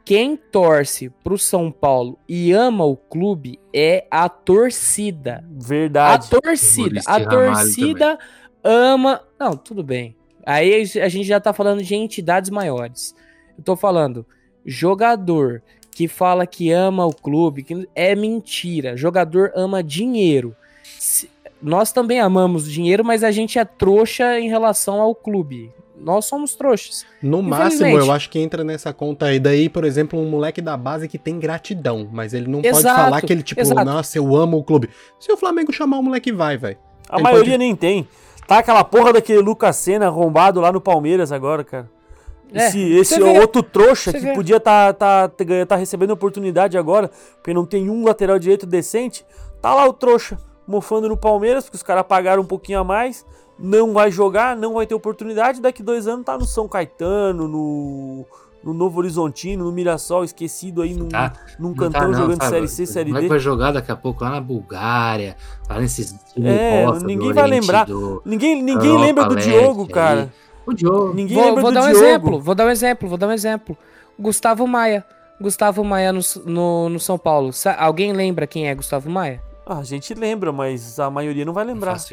[0.07, 5.43] quem torce pro São Paulo e ama o clube é a torcida.
[5.51, 6.27] Verdade.
[6.27, 8.19] A torcida, a torcida
[8.63, 9.21] ama.
[9.37, 10.15] Não, tudo bem.
[10.45, 13.13] Aí a gente já tá falando de entidades maiores.
[13.57, 14.25] Eu tô falando
[14.65, 18.95] jogador que fala que ama o clube, que é mentira.
[18.95, 20.55] Jogador ama dinheiro.
[20.99, 21.29] Se-
[21.61, 25.71] Nós também amamos dinheiro, mas a gente é trouxa em relação ao clube.
[25.99, 27.05] Nós somos trouxas.
[27.21, 29.39] No máximo, eu acho que entra nessa conta aí.
[29.39, 33.01] Daí, por exemplo, um moleque da base que tem gratidão, mas ele não pode Exato,
[33.01, 33.83] falar que ele, tipo, exato.
[33.83, 34.89] nossa, eu amo o clube.
[35.19, 36.77] Se o Flamengo chamar o moleque, vai, velho.
[37.09, 38.07] A Ele maioria pode- nem tem.
[38.47, 41.89] Tá aquela porra daquele Lucas Senna arrombado lá no Palmeiras agora, cara.
[42.53, 43.39] É, Esse, esse vê.
[43.39, 44.33] outro trouxa que vê.
[44.33, 49.25] podia tá, tá, tá, tá recebendo oportunidade agora, porque não tem um lateral direito decente,
[49.61, 53.25] tá lá o trouxa mofando no Palmeiras, porque os caras pagaram um pouquinho a mais,
[53.59, 58.25] não vai jogar, não vai ter oportunidade, daqui dois anos tá no São Caetano, no,
[58.63, 62.49] no Novo Horizontino, no Mirassol, esquecido aí num, Tá, num cantão tá, não, jogando sabe?
[62.51, 63.25] Série C, Série Como é D.
[63.27, 65.35] que vai jogar daqui a pouco lá na Bulgária,
[65.69, 67.85] lá nesses É, ninguém vai Oriente lembrar.
[67.85, 69.87] do- Ninguém, ninguém Europa lembra do Leste Diogo, aí.
[69.89, 70.33] cara.
[70.65, 71.13] O Diogo.
[71.13, 72.05] Ninguém Vou, lembra vou do dar um Diogo.
[72.05, 73.77] exemplo, vou dar um exemplo, vou dar um exemplo.
[74.19, 75.05] Gustavo Maia.
[75.39, 77.53] Gustavo Maia no, no, no São Paulo.
[77.53, 79.41] Sa- alguém lembra quem é Gustavo Maia?
[79.69, 81.91] Ah, a gente lembra, mas a maioria não vai lembrar.
[81.93, 82.09] acho.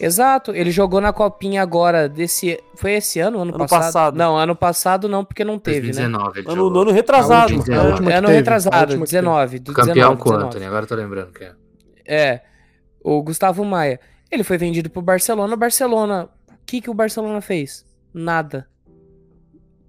[0.00, 2.58] Exato, ele jogou na copinha agora desse.
[2.74, 3.38] Foi esse ano?
[3.40, 3.80] Ano, Ano passado?
[3.82, 4.16] passado.
[4.16, 6.08] Não, ano passado não, porque não teve, né?
[6.08, 7.52] 2019 ele Ano, ano retrasado.
[7.52, 9.22] A última- a última- que ano teve, retrasado, última que teve.
[9.22, 9.58] 19.
[9.60, 10.48] Do Campeão 19, com o 19.
[10.48, 11.52] Anthony, agora eu tô lembrando que é.
[12.04, 12.40] É,
[13.04, 14.00] o Gustavo Maia.
[14.30, 15.54] Ele foi vendido pro Barcelona.
[15.54, 17.86] O Barcelona, o que, que o Barcelona fez?
[18.12, 18.66] Nada.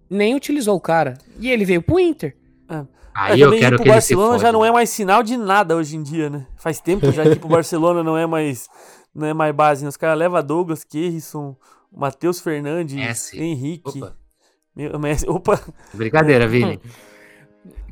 [0.10, 1.16] Nem utilizou o cara.
[1.40, 2.36] E ele veio pro Inter.
[3.20, 4.90] Aí Aí eu também ir quero pro que ele se Barcelona já não é mais
[4.92, 6.46] sinal de nada hoje em dia, né?
[6.56, 8.70] Faz tempo já que pro Barcelona não é mais,
[9.14, 9.84] não é mais base.
[9.84, 9.90] né?
[9.90, 11.56] Os caras levam Douglas, Kerrisson,
[11.92, 13.42] Matheus Fernandes, Messi.
[13.42, 13.98] Henrique.
[14.04, 14.16] Opa,
[14.76, 15.28] Meu, Messi.
[15.28, 15.60] Opa!
[15.96, 16.80] brincadeira, Vini.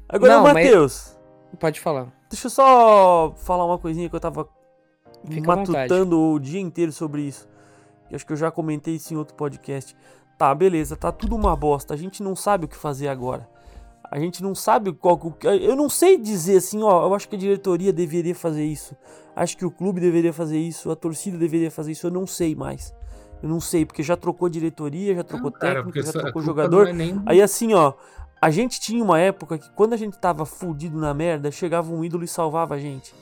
[0.08, 1.18] Agora, Não, o mas- Matheus,
[1.60, 2.08] Pode falar.
[2.30, 4.48] deixa eu só falar uma coisinha que eu tava
[5.28, 7.48] Fica matutando o dia inteiro sobre isso.
[8.12, 9.96] Eu acho que eu já comentei isso em outro podcast.
[10.38, 11.96] Tá, beleza, tá tudo uma bosta.
[11.96, 13.50] A gente não sabe o que fazer agora.
[14.12, 15.16] A gente não sabe qual.
[15.22, 17.06] o que- Eu não sei dizer assim, ó.
[17.08, 18.96] Eu acho que a diretoria deveria fazer isso.
[19.36, 20.90] Acho que o clube deveria fazer isso.
[20.92, 22.08] A torcida deveria fazer isso.
[22.08, 22.94] Eu não sei mais.
[23.44, 26.88] Eu não sei, porque já trocou diretoria, já trocou técnico, já trocou jogador.
[27.26, 27.94] Aí assim, ó,
[28.42, 32.04] a gente tinha uma época que quando a gente tava fudido na merda, chegava um
[32.04, 33.14] ídolo e salvava a gente.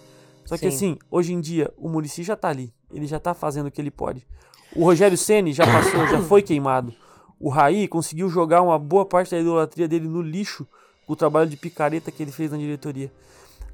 [0.46, 0.76] Só que Sim.
[0.76, 2.74] assim, hoje em dia, o Murici já tá ali.
[2.94, 4.26] Ele já tá fazendo o que ele pode.
[4.76, 6.94] O Rogério Ceni já passou, já foi queimado.
[7.44, 10.66] O Raí conseguiu jogar uma boa parte da idolatria dele no lixo
[11.06, 13.12] com o trabalho de picareta que ele fez na diretoria.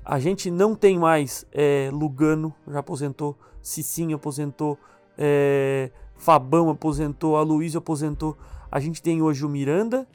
[0.03, 4.76] A gente não tem mais é, Lugano, já aposentou, Cicinho aposentou,
[5.15, 8.36] é, Fabão aposentou, Aloysio aposentou.
[8.72, 10.07] A gente tem hoje o Miranda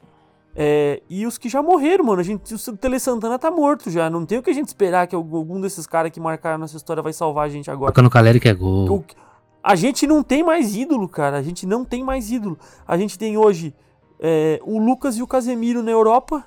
[0.53, 2.19] é, e os que já morreram, mano.
[2.19, 4.09] A gente, o Tele Santana tá morto já.
[4.09, 7.01] Não tem o que a gente esperar que algum desses caras que marcaram nossa história
[7.01, 7.93] vai salvar a gente agora.
[7.93, 8.85] Toca no Caleri que é gol.
[8.89, 9.03] O-
[9.65, 11.37] a gente não tem mais ídolo, cara.
[11.37, 12.55] A gente não tem mais ídolo.
[12.87, 13.73] A gente tem hoje
[14.19, 16.45] é, o Lucas e o Casemiro na Europa.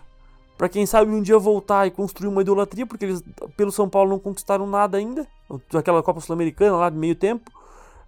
[0.57, 3.23] Pra quem sabe um dia voltar e construir uma idolatria, porque eles,
[3.57, 5.27] pelo São Paulo, não conquistaram nada ainda.
[5.75, 7.51] Aquela Copa Sul-Americana lá de meio tempo.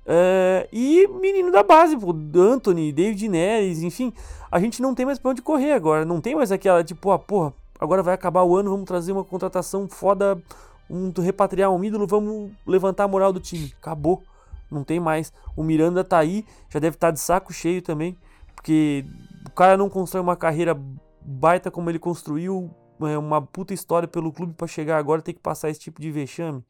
[0.06, 4.12] É, e menino da base, pô, Anthony, David Neres, enfim.
[4.50, 6.04] A gente não tem mais pra onde correr agora.
[6.04, 9.24] Não tem mais aquela, tipo, ah, porra, agora vai acabar o ano, vamos trazer uma
[9.24, 10.40] contratação foda,
[10.88, 13.74] um, repatriar um ídolo, vamos levantar a moral do time.
[13.80, 14.22] Acabou.
[14.70, 15.32] Não tem mais.
[15.56, 18.16] O Miranda tá aí, já deve estar de saco cheio também,
[18.54, 19.04] porque
[19.46, 20.74] o cara não constrói uma carreira
[21.22, 22.70] baita como ele construiu,
[23.02, 26.10] é, uma puta história pelo clube pra chegar agora ter que passar esse tipo de
[26.10, 26.64] vexame.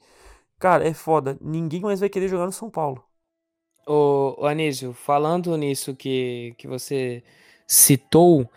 [0.59, 1.39] Cara, é foda.
[1.41, 3.03] Ninguém mais vai querer jogar no São Paulo.
[3.87, 7.23] Ô, Anísio, falando nisso que, que você
[7.67, 8.49] citou,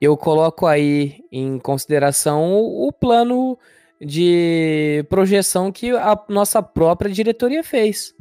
[0.00, 3.58] eu coloco aí em consideração o plano
[4.00, 8.14] de projeção que a nossa própria diretoria fez.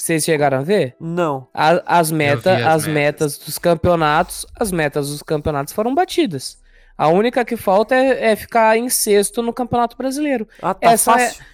[0.00, 0.96] Vocês chegaram a ver?
[0.98, 1.46] Não.
[1.52, 3.34] A- as, meta, as, as metas.
[3.34, 3.38] metas.
[3.38, 6.58] dos campeonatos, as metas dos campeonatos foram batidas.
[6.96, 10.48] A única que falta é, é ficar em sexto no Campeonato Brasileiro.
[10.62, 11.44] Ah, tá Essa é- fácil.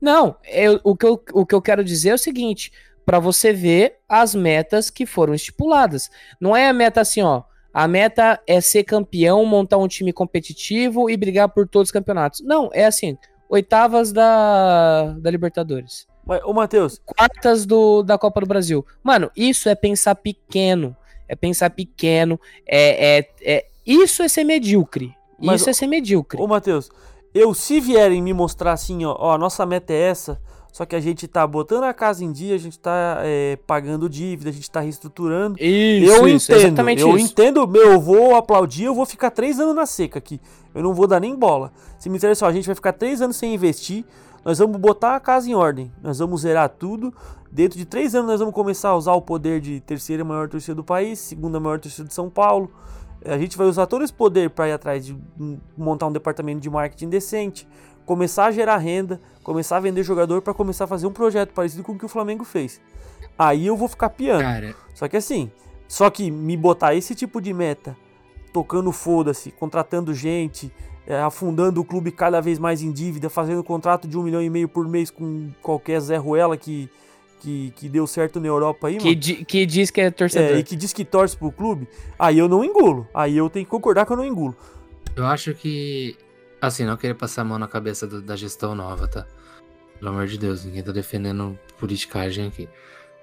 [0.00, 2.72] Não, eu- o, que eu, o que eu quero dizer é o seguinte:
[3.04, 6.10] para você ver as metas que foram estipuladas.
[6.40, 7.42] Não é a meta assim, ó.
[7.72, 12.40] A meta é ser campeão, montar um time competitivo e brigar por todos os campeonatos.
[12.42, 13.16] Não, é assim:
[13.48, 18.84] oitavas da, da Libertadores, Mas, ô, Matheus, quartas do, da Copa do Brasil.
[19.02, 20.96] Mano, isso é pensar pequeno.
[21.28, 22.40] É pensar pequeno.
[22.66, 25.14] É, é, é, isso é ser medíocre.
[25.38, 26.40] Mas, isso é ser medíocre.
[26.40, 26.90] ô, Matheus,
[27.32, 30.38] eu se vierem me mostrar assim, ó, ó, a nossa meta é essa,
[30.72, 34.08] só que a gente tá botando a casa em dia, a gente tá é, pagando
[34.08, 35.56] dívida, a gente tá reestruturando.
[35.58, 37.32] Isso, eu isso, entendo, exatamente eu isso.
[37.32, 40.40] entendo, meu, eu vou aplaudir, eu vou ficar três anos na seca aqui.
[40.74, 41.72] Eu não vou dar nem bola.
[41.98, 44.04] Se me interessa, ó, a gente vai ficar três anos sem investir,
[44.44, 47.12] nós vamos botar a casa em ordem, nós vamos zerar tudo.
[47.50, 50.74] Dentro de três anos nós vamos começar a usar o poder de terceira maior torcida
[50.74, 52.70] do país, segunda maior torcida de São Paulo.
[53.24, 55.16] A gente vai usar todo esse poder para ir atrás de
[55.76, 57.68] montar um departamento de marketing decente,
[58.06, 61.82] começar a gerar renda, começar a vender jogador para começar a fazer um projeto parecido
[61.82, 62.80] com o que o Flamengo fez.
[63.38, 64.42] Aí eu vou ficar piando.
[64.42, 65.50] Cara, Só que assim,
[65.86, 67.96] só que me botar esse tipo de meta,
[68.52, 70.72] tocando foda-se, contratando gente,
[71.10, 74.48] é, afundando o clube cada vez mais em dívida, fazendo contrato de um milhão e
[74.48, 76.88] meio por mês com qualquer Zé Ruela que,
[77.40, 79.16] que, que deu certo na Europa aí, Que, mano.
[79.16, 80.56] di- que diz que é torcedor.
[80.56, 81.88] É, e que diz que torce pro clube,
[82.18, 83.08] aí eu não engulo.
[83.12, 84.54] Aí eu tenho que concordar que eu não engulo.
[85.16, 86.16] eu acho que.
[86.62, 89.26] Assim, não queria passar a mão na cabeça do- da gestão nova, tá?
[89.98, 92.68] Pelo amor de Deus, ninguém tá defendendo politicagem aqui.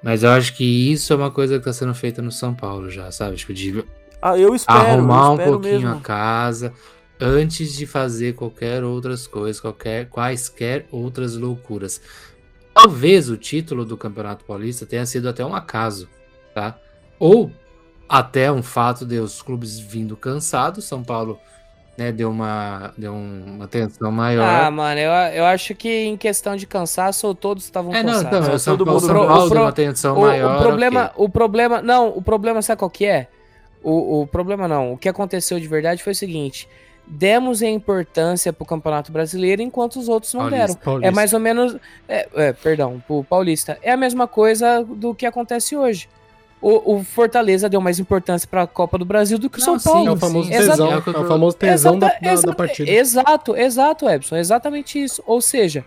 [0.04, 2.90] Mas eu acho que isso é uma coisa que tá sendo feita no São Paulo
[2.90, 3.36] já, sabe?
[3.38, 3.84] Tipo, de
[4.22, 5.96] Ah, eu espero, arrumar eu um espero pouquinho mesmo.
[5.98, 6.74] a casa
[7.20, 12.02] antes de fazer qualquer outras coisas, qualquer quaisquer outras loucuras.
[12.74, 16.08] Talvez o título do Campeonato Paulista tenha sido até um acaso,
[16.54, 16.78] tá?
[17.20, 17.52] Ou
[18.08, 21.40] até um fato de os clubes vindo cansados, São Paulo,
[21.98, 24.48] né, deu uma deu um- uma atenção maior.
[24.48, 28.28] Ah, mano, eu, eu acho que em questão de cansaço, todos estavam é, não, cansados.
[28.38, 30.56] então, É, o São todo Paulo, mundo- São Paulo deu uma atenção O, maior.
[30.56, 31.26] o problema, ok.
[31.26, 33.28] o problema, não, o problema sabe qual que é?
[33.84, 36.70] O, o problema não, o que aconteceu de verdade foi o seguinte,
[37.10, 40.68] demos a importância pro Campeonato Brasileiro enquanto os outros não Paulista.
[40.68, 40.80] deram.
[40.82, 41.08] Paulista.
[41.08, 41.78] É mais ou menos,
[42.08, 46.10] é, é, perdão, pro Paulista, é a mesma coisa do que acontece hoje.
[46.60, 49.90] O, o Fortaleza deu mais importância pra Copa do Brasil do que o São sim,
[49.90, 50.08] Paulo.
[50.10, 50.70] É o famoso sim, exato.
[50.78, 52.92] tesão, É é o famoso tesão da, Exata- da, exa- da partida.
[52.92, 55.24] Exato, exato, Ebson, exatamente isso.
[55.28, 55.86] Ou seja,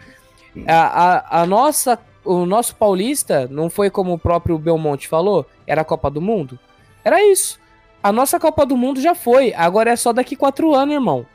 [0.67, 5.81] a, a, a nossa, o nosso paulista não foi como o próprio Belmonte falou, era
[5.83, 6.59] a Copa do Mundo?
[7.05, 7.59] Era isso.
[8.03, 11.27] A nossa Copa do Mundo já foi, agora é só daqui quatro anos, irmão.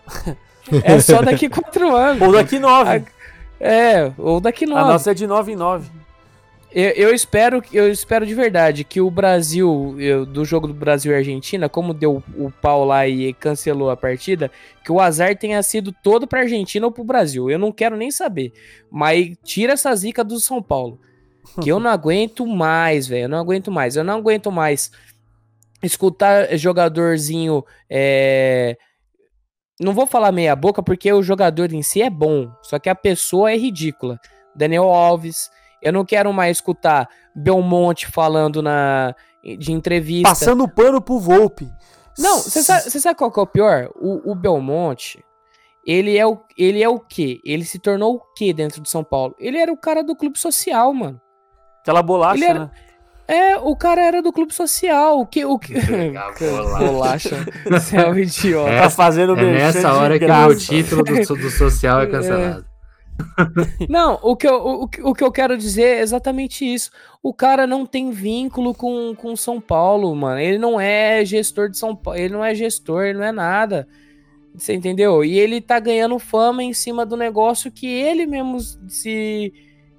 [0.84, 2.22] É só daqui quatro anos.
[2.22, 3.04] Ou daqui nove.
[3.60, 4.92] É, ou daqui A nove.
[4.92, 5.90] nossa é de nove em nove.
[6.72, 11.14] Eu, eu espero, eu espero de verdade que o Brasil, eu- do jogo do Brasil
[11.14, 14.52] e Argentina, como deu o pau lá e cancelou a partida,
[14.84, 17.50] que o azar tenha sido todo pra Argentina ou pro Brasil.
[17.50, 18.52] Eu não quero nem saber.
[18.92, 21.00] Mas tira essa zica do São Paulo.
[21.62, 23.24] Que eu não aguento mais, velho.
[23.26, 23.96] Eu não aguento mais.
[23.96, 24.92] Eu não aguento mais
[25.86, 27.64] escutar jogadorzinho.
[27.90, 28.78] é,
[29.80, 32.50] Não vou falar meia boca porque o jogador em si é bom.
[32.62, 34.20] Só que a pessoa é ridícula.
[34.56, 35.50] Daniel Alves.
[35.82, 39.14] Eu não quero mais escutar Belmonte falando na
[39.60, 40.30] de entrevista.
[40.30, 41.70] Passando pano pro Volpe.
[42.18, 43.92] Não, você sabe, sabe qual que é o pior?
[44.00, 45.24] O, o Belmonte,
[45.86, 47.40] ele é o, ele é o quê?
[47.46, 49.36] Ele se tornou o quê dentro de São Paulo?
[49.38, 51.22] Ele era o cara do clube social, mano.
[51.82, 52.72] Aquela bolacha, Ele era- né?
[53.28, 55.20] É, o cara era do clube social.
[55.20, 55.44] O que.
[55.46, 55.74] O que...
[56.80, 57.46] Bolacha.
[57.70, 58.70] Você é um idiota.
[58.70, 62.66] É, Tá fazendo É nessa hora que meu título do, do social é cancelado.
[63.90, 66.92] Não, o que, eu, o, que- o que eu quero dizer é exatamente isso.
[67.24, 70.40] O cara não tem vínculo com, com São Paulo, mano.
[70.40, 72.20] Ele não é gestor de São Paulo.
[72.20, 73.88] Ele não é gestor, ele não é nada.
[74.54, 75.24] Você entendeu?
[75.24, 78.60] E ele tá ganhando fama em cima do negócio que ele mesmo
[78.90, 79.54] se,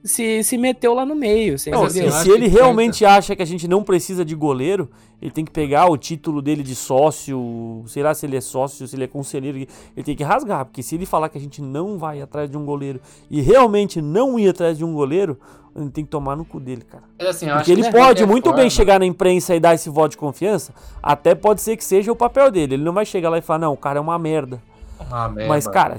[0.06, 1.58] se, se meteu lá no meio.
[1.58, 2.08] Você Não, entendeu?
[2.08, 4.90] e se ele realmente acha que a gente não precisa de goleiro,
[5.20, 8.86] ele tem que pegar o título dele de sócio, sei lá se ele é sócio,
[8.86, 11.60] se ele é conselheiro, ele tem que rasgar, porque se ele falar que a gente
[11.62, 13.00] não vai atrás de um goleiro
[13.30, 15.38] e realmente não ir atrás de um goleiro,
[15.74, 17.04] ele tem que tomar no cu dele, cara.
[17.18, 20.12] Mas, assim, Porque ele pode muito bem forma- chegar na imprensa e dar esse voto
[20.12, 22.74] de confiança, até pode ser que seja o papel dele.
[22.74, 24.62] Ele não vai chegar lá e falar, não, o cara é uma merda.
[25.10, 25.30] Ah.
[25.46, 25.96] Mas, cara,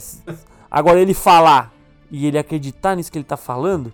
[0.71, 1.71] agora ele falar
[2.11, 3.93] e ele acreditar nisso que ele tá falando,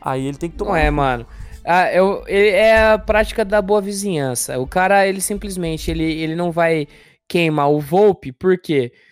[0.00, 0.72] aí ele tem que tomar.
[0.72, 1.26] Não é, mano.
[1.64, 4.58] Ah, eu, ele é a prática da boa vizinhança.
[4.58, 6.88] O cara, ele simplesmente, ele, ele não vai
[7.28, 8.92] queimar o Volpe, por quê?
[8.92, 9.11] Porque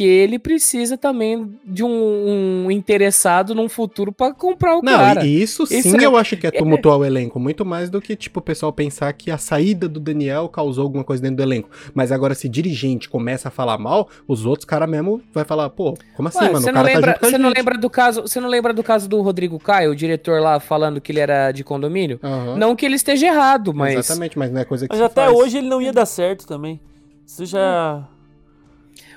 [0.00, 5.24] ele precisa também de um, um interessado num futuro pra comprar o Não, cara.
[5.24, 7.38] e isso sim Isso é- eu acho que é tumultuar o elenco.
[7.38, 11.04] Muito mais do que, tipo, o pessoal pensar que a saída do Daniel causou alguma
[11.04, 11.68] coisa dentro do elenco.
[11.94, 15.94] Mas agora, se dirigente começa a falar mal, os outros caras mesmo vai falar, pô,
[16.16, 16.60] como assim, Ué, mano?
[16.60, 18.40] você O não cara lembra, tá junto com a você não lembra do caso, você
[18.40, 21.62] não lembra do caso do Rodrigo Caio, o diretor lá falando que ele era de
[21.62, 22.18] condomínio?
[22.22, 22.56] Aham.
[22.56, 25.26] Não que ele esteja errado, mas Exatamente, mas não é coisa que Mas se até
[25.26, 25.36] faz.
[25.38, 26.80] hoje ele não ia dar certo também.
[27.24, 28.04] Isso já.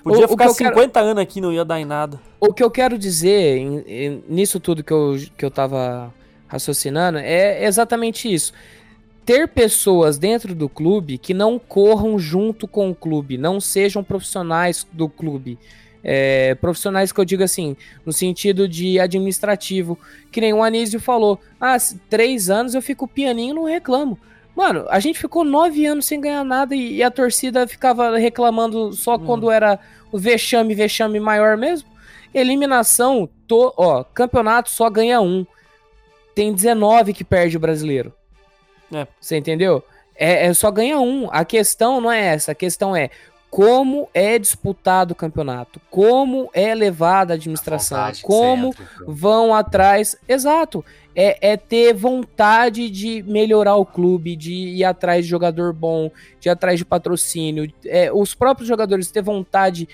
[0.04, 2.20] Podia O- o que ficar eu quero- 50 anos aqui, não ia dar em nada.
[2.40, 6.14] o que eu quero dizer em- em- nisso tudo que eu, que eu tava
[6.48, 8.52] raciocinando é exatamente isso.
[9.26, 14.86] Ter pessoas dentro do clube que não corram junto com o clube, não sejam profissionais
[14.92, 15.58] do clube.
[16.04, 19.98] É, profissionais que eu digo assim, no sentido de administrativo,
[20.30, 21.40] que nem o Anísio falou.
[21.62, 21.78] Ah,
[22.10, 24.20] três anos eu fico pianinho não reclamo.
[24.56, 28.94] Mano, a gente ficou nove anos sem ganhar nada e, e a torcida ficava reclamando
[28.94, 29.80] só quando era
[30.12, 31.90] o vexame, vexame maior mesmo.
[32.34, 35.46] Eliminação, to, ó, campeonato só ganha um.
[36.36, 38.14] Tem 19 que perde o brasileiro.
[38.94, 39.08] É.
[39.20, 39.84] Você entendeu?
[40.16, 41.30] É, é só ganha um.
[41.32, 42.52] A questão não é essa.
[42.52, 43.10] A questão é
[43.54, 48.74] como é disputado o campeonato, como é levada a administração, que como
[49.06, 50.18] vão atrás.
[50.28, 50.84] Exato.
[51.16, 56.50] É, é ter vontade de melhorar o clube, de ir atrás de jogador bom, de
[56.50, 57.72] ir atrás de patrocínio.
[57.86, 59.88] É, os próprios jogadores ter vontade.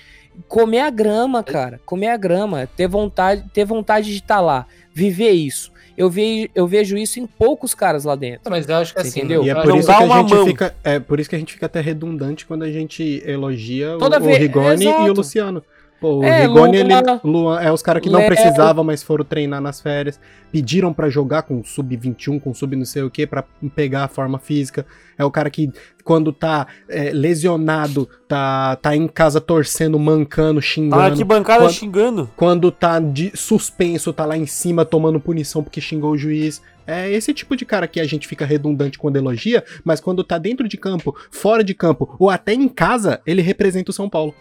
[0.48, 1.78] Comer a grama, cara.
[1.84, 2.66] Comer a grama.
[2.66, 4.66] Ter vontade, ter vontade de estar lá.
[4.94, 5.69] Viver isso.
[5.96, 8.50] Eu, ve, eu vejo isso em poucos caras lá dentro.
[8.50, 9.44] Mas eu acho que assim, entendeu?
[9.44, 10.46] E é por Não isso dá que a gente mão.
[10.46, 10.74] fica.
[10.82, 14.24] É por isso que a gente fica até redundante quando a gente elogia Toda o,
[14.24, 15.12] o Rigoni e o.
[15.12, 15.62] Luciano.
[16.00, 18.28] Pô, o É, Rigoni, ele, Luan, Luan, é os caras que não Léo.
[18.28, 20.18] precisavam, mas foram treinar nas férias.
[20.50, 23.44] Pediram pra jogar com sub-21, com sub não sei o que, pra
[23.74, 24.86] pegar a forma física.
[25.18, 25.70] É o cara que,
[26.02, 31.02] quando tá é, lesionado, tá, tá em casa torcendo, mancando, xingando.
[31.02, 32.30] aqui bancada Quando- xingando.
[32.34, 36.62] Quando tá de suspenso, tá lá em cima tomando punição porque xingou o juiz.
[36.86, 40.38] É esse tipo de cara que a gente fica redundante quando elogia, mas quando tá
[40.38, 44.34] dentro de campo, fora de campo ou até em casa, ele representa o São Paulo.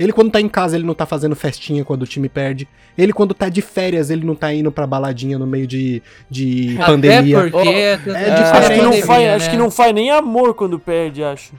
[0.00, 2.66] Ele quando tá em casa, ele não tá fazendo festinha quando o time perde.
[2.96, 6.74] Ele quando tá de férias, ele não tá indo pra baladinha no meio de, de
[6.86, 7.38] pandemia.
[7.40, 9.34] Até porque é acho, que diferente, não pandemia, faz, né?
[9.34, 11.52] acho que não faz nem amor quando perde, acho.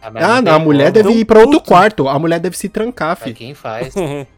[0.00, 1.68] Ah, Ah, não a mulher deve ir pra outro puto.
[1.68, 2.08] quarto.
[2.08, 3.34] A mulher deve se trancar, Mas fi.
[3.34, 3.92] quem faz?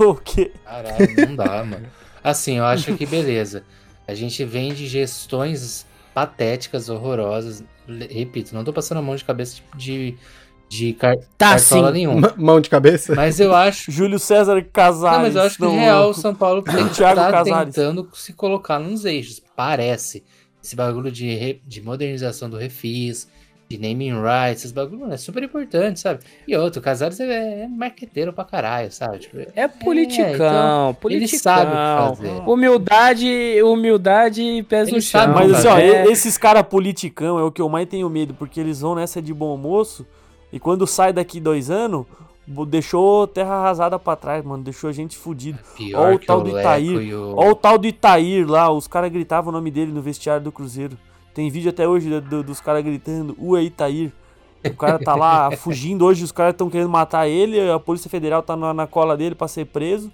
[0.00, 0.50] o quê?
[0.64, 1.86] Caralho, não dá, mano.
[2.22, 3.64] Assim, eu acho que beleza.
[4.06, 7.64] A gente vem de gestões patéticas, horrorosas.
[8.10, 10.16] Repito, não tô passando a mão de cabeça de,
[10.72, 11.92] de car Tá cartola sim.
[11.98, 12.28] nenhuma.
[12.28, 13.14] M- Mão de cabeça.
[13.14, 13.90] Mas eu acho.
[13.92, 15.16] Júlio César Casares.
[15.18, 18.08] Não, mas eu acho que não- em real o São Paulo tem, Thiago tá tentando
[18.14, 19.42] se colocar nos eixos.
[19.54, 20.24] Parece.
[20.64, 23.28] Esse bagulho de, re- de modernização do refis,
[23.68, 26.20] de naming rights, esses bagulho mano, é super importante, sabe?
[26.48, 29.18] E outro, o Casares é, é marqueteiro pra caralho, sabe?
[29.18, 31.10] Tipo, É politicão, politicão.
[31.10, 32.48] ele sabe o que fazer.
[32.50, 35.28] Humildade, humildade e pés Ele no chão.
[35.34, 36.06] Mas assim, ó, É.
[36.06, 39.34] esses caras politicão é o que eu mais tenho medo, porque eles vão nessa de
[39.34, 40.06] bom moço
[40.52, 42.04] e quando sai daqui dois anos,
[42.68, 44.62] deixou terra arrasada pra trás, mano.
[44.62, 45.58] Deixou a gente fudido.
[45.94, 46.98] Ó o tal o do Itair.
[47.14, 47.34] o...
[47.36, 50.52] Ó o tal do Itair lá, os caras gritavam o nome dele no vestiário do
[50.52, 50.96] Cruzeiro.
[51.34, 54.12] Tem vídeo até hoje do- do- dos caras gritando, Ua Itair.
[54.64, 58.42] O cara tá lá fugindo hoje, os caras estão querendo matar ele, a Polícia Federal
[58.42, 60.12] tá na, na cola dele pra ser preso.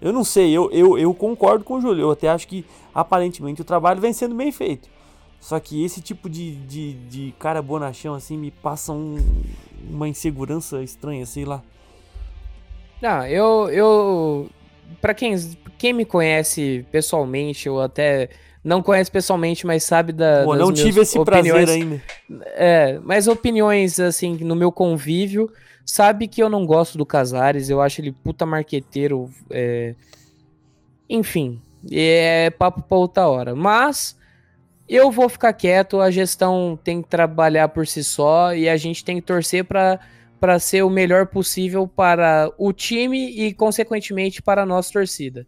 [0.00, 2.02] Eu não sei, eu, eu, eu concordo com o Júlio.
[2.02, 4.88] Eu até acho que aparentemente o trabalho vem sendo bem feito.
[5.42, 9.18] Só que esse tipo de, de, de cara bonachão assim me passa um-
[9.90, 11.60] uma insegurança estranha, sei lá.
[13.02, 14.50] Não, eu, eu
[15.00, 15.34] para quem,
[15.76, 18.30] quem me conhece pessoalmente, ou até
[18.62, 22.02] não conhece pessoalmente, mas sabe da, Pô, não tive esse opiniões, prazer ainda.
[22.54, 25.50] É, mas opiniões, assim, no meu convívio,
[25.84, 29.96] sabe que eu não gosto do Casares, eu acho ele puta marqueteiro, é...
[31.10, 33.56] enfim, é papo pra outra hora.
[33.56, 34.16] Mas
[34.88, 39.04] eu vou ficar quieto, a gestão tem que trabalhar por si só e a gente
[39.04, 44.66] tem que torcer para ser o melhor possível para o time e, consequentemente, para a
[44.66, 45.46] nossa torcida.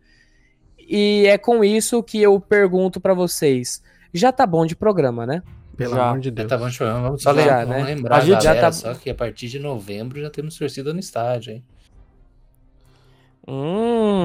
[0.79, 3.83] E é com isso que eu pergunto pra vocês:
[4.13, 5.43] já tá bom de programa, né?
[5.77, 6.09] Pelo Já.
[6.11, 6.49] amor de Já Deus.
[6.49, 6.87] tá bom, show.
[6.87, 7.73] Vamos só Já, lembrar, né?
[7.75, 10.57] vamos lembrar A gente já galera, tá- só que a partir de novembro já temos
[10.57, 11.65] torcida no estádio, hein?
[13.47, 13.84] Hum,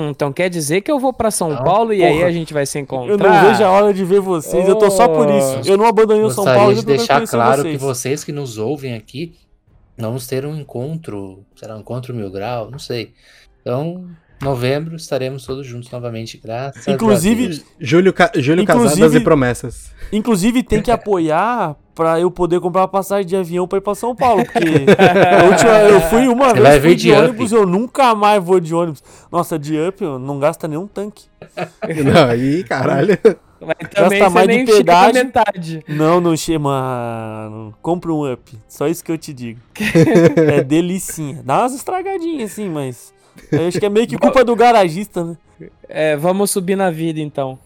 [0.09, 2.27] então quer dizer que eu vou pra São Não, Paulo e aí porra.
[2.27, 3.11] a gente vai se encontrar.
[3.11, 5.61] Eu não vejo a hora de ver vocês, eu tô só por isso.
[5.69, 7.75] Eu não abandonei o São Gostaria Paulo de eu deixar claro vocês.
[7.77, 9.33] que vocês que nos ouvem aqui
[9.97, 13.13] vamos ter um encontro, será um encontro mil grau, não sei.
[13.61, 14.05] Então,
[14.41, 17.65] novembro estaremos todos juntos novamente, graças a Inclusive, Deus.
[17.79, 18.31] Júlio, Ca...
[18.35, 19.91] Júlio Inclusive- Casadas e promessas.
[20.13, 23.93] Inclusive tem que apoiar pra eu poder comprar uma passagem de avião pra ir pra
[23.93, 24.41] São Paulo.
[24.45, 24.59] Porque
[25.51, 27.19] última- eu fui uma vez fui de de up.
[27.21, 29.03] ônibus, eu nunca mais vou de ônibus.
[29.29, 31.25] Nossa, de up não gasta nenhum tanque.
[32.05, 33.17] Não, aí, caralho.
[33.59, 35.13] Mas também Gasta você mais de nem pedágio.
[35.25, 35.83] metade.
[35.89, 37.73] Não, não chega, mano.
[37.81, 38.57] Compra um up.
[38.67, 39.59] Só isso que eu te digo.
[40.55, 41.41] é delicinha.
[41.43, 43.13] Dá umas estragadinhas assim, mas.
[43.51, 45.37] Eu acho que é meio que culpa do garagista, né?
[45.89, 47.59] É, vamos subir na vida então.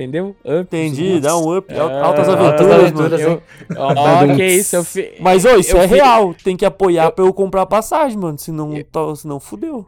[0.00, 0.34] Entendeu?
[0.44, 1.72] Up, Entendi, dá um up.
[1.72, 3.42] É, Altas altas aventuras, aventuras, mano.
[3.76, 5.12] Ó, que isso, eu fi...
[5.20, 6.34] Mas, ô, isso Eu é fui- real.
[6.42, 8.38] Tem que apoiar pra eu comprar passagem, mano.
[8.38, 9.84] Senão, tá- senão fudeu.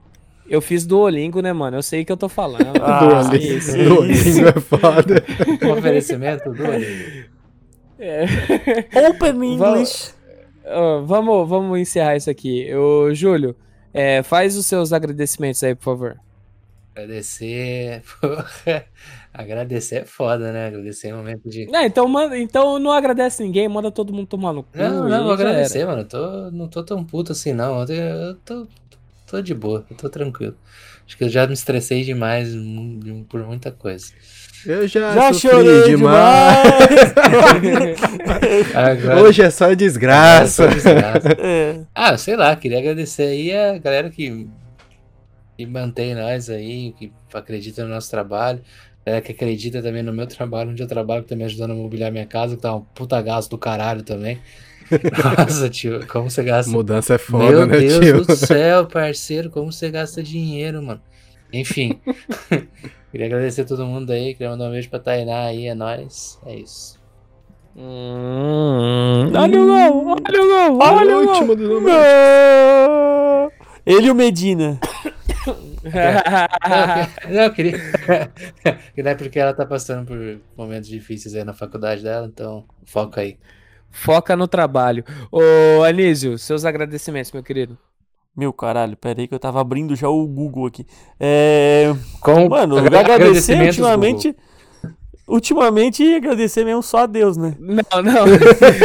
[0.49, 1.79] eu fiz Duolingo, né, mano?
[1.79, 2.63] Eu sei o que eu tô falando.
[2.83, 3.37] Ah, Duolingo.
[3.37, 5.25] isso, Duolingo é foda.
[5.65, 7.25] Um oferecimento do Alinho.
[7.99, 8.25] É.
[9.09, 10.15] Open Vamos- English.
[10.67, 12.69] Ó, vamos, vamos encerrar isso aqui.
[12.75, 13.55] Ô, Júlio,
[13.95, 16.17] é, faz os seus agradecimentos aí, por favor.
[16.95, 18.03] Agradecer.
[18.21, 18.85] porra.
[19.35, 20.67] Agradecer é foda, né?
[20.67, 21.67] Agradecer é um momento de.
[21.67, 24.71] Não, então, manda, então não agradece ninguém, manda todo mundo tomar no cu.
[24.75, 25.43] Não, não, vou era.
[25.51, 26.03] agradecer, mano.
[26.03, 27.81] Eu tô, não tô tão puto assim, não.
[27.81, 28.67] Eu tô, eu tô,
[29.27, 30.55] tô de boa, eu tô tranquilo.
[31.07, 34.07] Acho que eu já me estressei demais mu- por muita coisa.
[34.65, 36.69] Eu já, Já sofri chorei demais.
[37.09, 37.99] demais.
[38.75, 40.65] Agora, Hoje é só desgraça.
[40.65, 41.29] é só desgraça.
[41.39, 41.81] é.
[41.95, 44.47] Ah, sei lá, queria agradecer aí a galera que,
[45.57, 48.61] que mantém nós aí, que acredita no nosso trabalho.
[49.05, 51.75] Galera que acredita também no meu trabalho, onde eu trabalho, que tá me ajudando a
[51.75, 54.41] mobiliar minha casa, que tá um puta gasto do caralho também.
[55.39, 58.25] Nossa, tio, como você gasta Mudança é foda, Meu né, Deus tio?
[58.25, 61.01] do céu, parceiro, como você gasta dinheiro, mano.
[61.53, 61.99] Enfim.
[63.11, 66.39] queria agradecer a todo mundo aí, queria mandar um beijo pra Tainá aí, é nóis.
[66.47, 67.01] É isso.
[67.75, 71.33] Hum, olha o gol, olha o gol, olha o o gol.
[71.35, 71.97] último do número.
[73.85, 74.79] Ele e o Medina.
[77.31, 77.73] Não, eu queria.
[78.95, 82.65] que não é porque ela tá passando por momentos difíceis aí na faculdade dela, então
[82.85, 83.39] foca aí.
[83.91, 85.05] Foca no trabalho.
[85.31, 87.77] Ô, Anísio, seus agradecimentos, meu querido.
[88.35, 90.87] Meu caralho, pera aí que eu tava abrindo já o Google aqui.
[91.21, 91.93] É.
[92.21, 94.37] Com Mano, agra- agradecer agradecimentos, ultimamente.
[95.33, 97.57] Ultimamente agradecer mesmo só a Deus, né?
[97.59, 98.25] Não, não.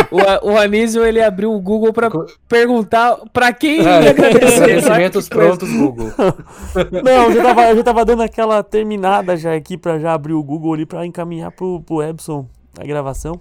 [0.48, 3.93] o, o Anísio, ele abriu o Google pra Co- perguntar pra quem Google.
[3.93, 4.64] ele agradecer.
[4.64, 6.08] Agradecimentos prontos, Google.
[7.04, 10.34] Não, eu já tava, eu já tava dando aquela terminada já aqui pra já abrir
[10.34, 12.48] o Google ali pra encaminhar pro, pro Epson
[12.80, 13.39] a gravação.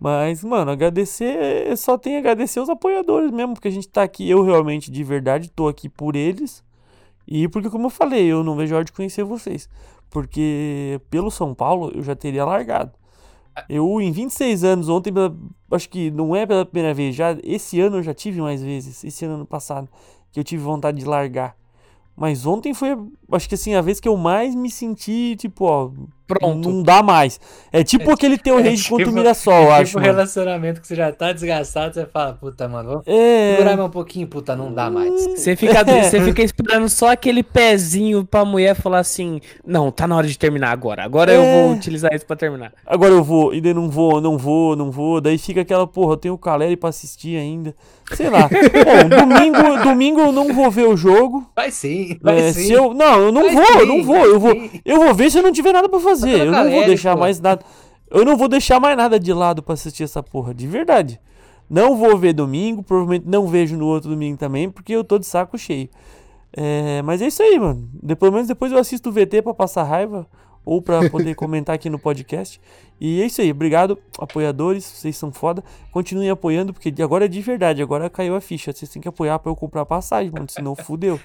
[0.00, 4.28] Mas, mano, agradecer, só tem a agradecer os apoiadores mesmo, porque a gente tá aqui,
[4.28, 6.64] eu realmente, de verdade, tô aqui por eles.
[7.28, 9.68] E porque, como eu falei, eu não vejo a hora de conhecer vocês.
[10.10, 12.92] Porque pelo São Paulo eu já teria largado.
[13.68, 15.12] Eu, em 26 anos, ontem,
[15.70, 19.04] acho que não é pela primeira vez, já esse ano eu já tive mais vezes,
[19.04, 19.88] esse ano ano passado,
[20.32, 21.56] que eu tive vontade de largar.
[22.16, 22.96] Mas ontem foi,
[23.32, 25.90] acho que assim, a vez que eu mais me senti, tipo, ó,
[26.38, 26.68] Pronto.
[26.70, 27.40] não dá mais.
[27.72, 29.94] É tipo É aquele teu é rage contra o tipo- Mirassol, eu tipo acho.
[29.94, 30.06] mano.
[30.06, 33.52] relacionamento que você já tá desgastado, você fala, puta, mano, vamos É.
[33.56, 35.10] segurar mais um pouquinho, puta, não dá mais.
[35.38, 40.16] Você fica, você fica esperando só aquele pezinho pra mulher falar assim: Não, tá na
[40.16, 41.04] hora de terminar agora.
[41.04, 41.62] Agora eu É.
[41.66, 42.72] vou utilizar isso pra terminar.
[42.86, 45.20] Agora eu vou, e daí não vou, não vou, não vou.
[45.20, 47.74] Daí fica aquela, porra, eu tenho o Caleri pra assistir ainda.
[48.12, 48.48] Sei lá.
[48.50, 51.46] Bom, domingo, domingo eu não vou ver o jogo.
[51.54, 52.64] Vai sim, vai É, sim.
[52.64, 54.16] se eu, não, eu não Vai vou, eu sim, não vou.
[54.16, 56.19] vai Eu vou, eu vou ver se eu não tiver nada pra fazer.
[56.20, 57.20] No Eu não vou deixar pô.
[57.20, 57.64] mais nada.
[58.10, 61.20] Eu não vou deixar mais nada de lado pra assistir essa porra, de verdade.
[61.68, 65.26] Não vou ver domingo, provavelmente não vejo no outro domingo também, porque eu tô de
[65.26, 65.88] saco cheio.
[66.52, 67.88] É, mas é isso aí, mano.
[68.02, 70.26] De, pelo menos depois eu assisto o VT pra passar raiva
[70.64, 72.60] ou pra poder comentar aqui no podcast.
[73.00, 75.62] E é isso aí, obrigado, apoiadores, vocês são foda.
[75.92, 78.72] Continuem apoiando, porque agora é de verdade, agora caiu a ficha.
[78.72, 81.18] Vocês têm que apoiar pra eu comprar passagem, mano, senão fudeu.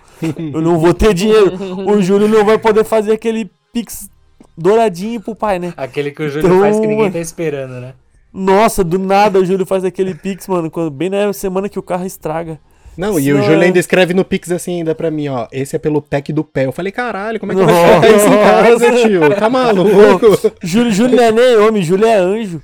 [0.54, 1.58] Eu não vou ter dinheiro.
[1.90, 4.10] O Júlio não vai poder fazer aquele pix
[4.58, 5.74] douradinho pro pai, né?
[5.78, 7.94] Aquele que o Júlio Então, faz que ninguém tá esperando, né?
[8.34, 11.84] Nossa, do nada o Júlio faz aquele pix, mano, quando, bem na semana que o
[11.84, 12.60] carro estraga.
[12.98, 15.48] Não, e o Júlio ainda escreve no Pix assim ainda pra mim, ó.
[15.52, 16.66] Esse é pelo pack do pé.
[16.66, 17.90] Eu falei, caralho, como é que vai Nossa.
[17.90, 19.36] colocar isso em casa, tio?
[19.36, 20.54] Tá maluco?
[20.64, 22.62] Júlio, Júlio não é nem homem, Júlio é anjo.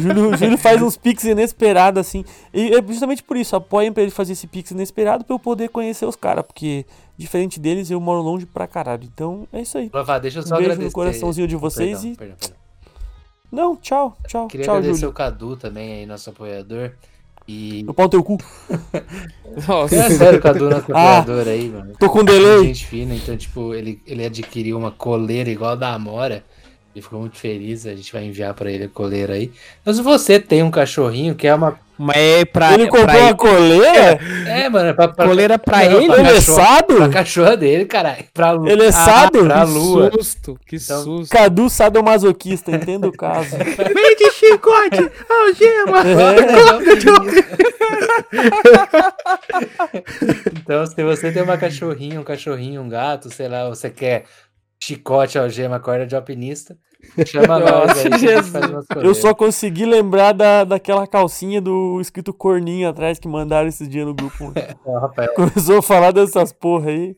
[0.00, 2.24] Júlio, Júlio faz uns pix inesperados, assim.
[2.52, 5.68] E é justamente por isso, apoiem pra ele fazer esse pix inesperado pra eu poder
[5.68, 6.44] conhecer os caras.
[6.44, 6.84] Porque,
[7.16, 9.04] diferente deles, eu moro longe pra caralho.
[9.04, 9.90] Então, é isso aí.
[9.92, 10.86] Vá, deixa eu só Um beijo agradecer.
[10.88, 12.56] no coraçãozinho de vocês Perdão, e- perdão, perdão.
[13.50, 15.10] Não, tchau, tchau, Queria tchau, agradecer Júlio.
[15.10, 16.92] o Cadu também aí, nosso apoiador.
[17.46, 17.82] E.
[17.84, 18.38] Meu pau no teu cu.
[19.68, 19.94] Nossa.
[19.96, 21.18] É sério, o Cadu, nosso Ah.
[21.18, 21.92] apoiador aí, mano.
[21.98, 22.64] Tô com Muito delay.
[22.66, 26.44] Gente fina, então, tipo, ele, ele adquiriu uma coleira igual a da Amora.
[26.94, 29.50] Ele ficou muito feliz, a gente vai enviar pra ele a coleira aí.
[29.84, 33.18] Mas se você tem um cachorrinho que é uma Mas é pra, Ele comprou pra
[33.18, 34.18] uma coleira?
[34.46, 36.06] É, mano, é pra, pra, coleira pra não, ele?
[36.06, 36.94] pra Ele é cachorro- sado?
[36.96, 38.24] Pra cachorra dele, caralho.
[38.34, 38.70] Pra lua.
[38.70, 39.42] Ele é sado?
[39.44, 40.10] pra que lua.
[40.12, 41.32] susto, que Então- susto.
[41.32, 43.56] Cadu sadomasoquista, entenda o caso.
[43.94, 46.02] Vem de chicote, algema.
[50.62, 54.24] Então, se você tem uma cachorrinha, um cachorrinho, um gato, sei lá, você quer
[54.82, 56.76] chicote, algema, corda de alpinista,
[57.24, 59.04] chama nós aí.
[59.04, 64.04] Eu só consegui lembrar da, daquela calcinha do escrito corninho atrás que mandaram esses dias
[64.04, 64.52] no grupo.
[64.84, 67.16] Rafael, Começou a falar dessas porra aí.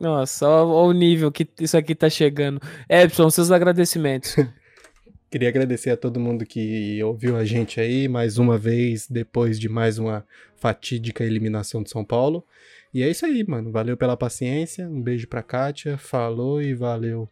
[0.00, 2.58] Nossa, olha o nível que isso aqui tá chegando.
[2.88, 4.34] Epson, seus agradecimentos.
[5.30, 9.68] Queria agradecer a todo mundo que ouviu a gente aí mais uma vez, depois de
[9.68, 10.24] mais uma
[10.56, 12.46] fatídica eliminação de São Paulo.
[12.94, 13.72] E é isso aí, mano.
[13.72, 14.88] Valeu pela paciência.
[14.88, 15.98] Um beijo pra Kátia.
[15.98, 17.28] Falou e valeu.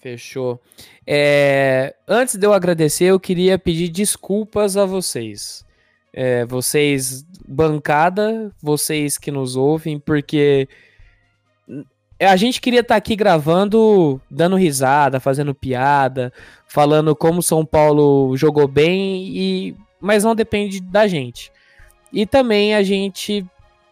[0.00, 0.60] Fechou.
[1.06, 5.64] É, antes de eu agradecer, eu queria pedir desculpas a vocês.
[6.12, 10.68] É, vocês, bancada, vocês que nos ouvem, porque
[12.20, 16.32] a gente queria estar aqui gravando, dando risada, fazendo piada,
[16.66, 21.52] falando como São Paulo jogou bem, e mas não depende da gente.
[22.12, 23.44] E também a gente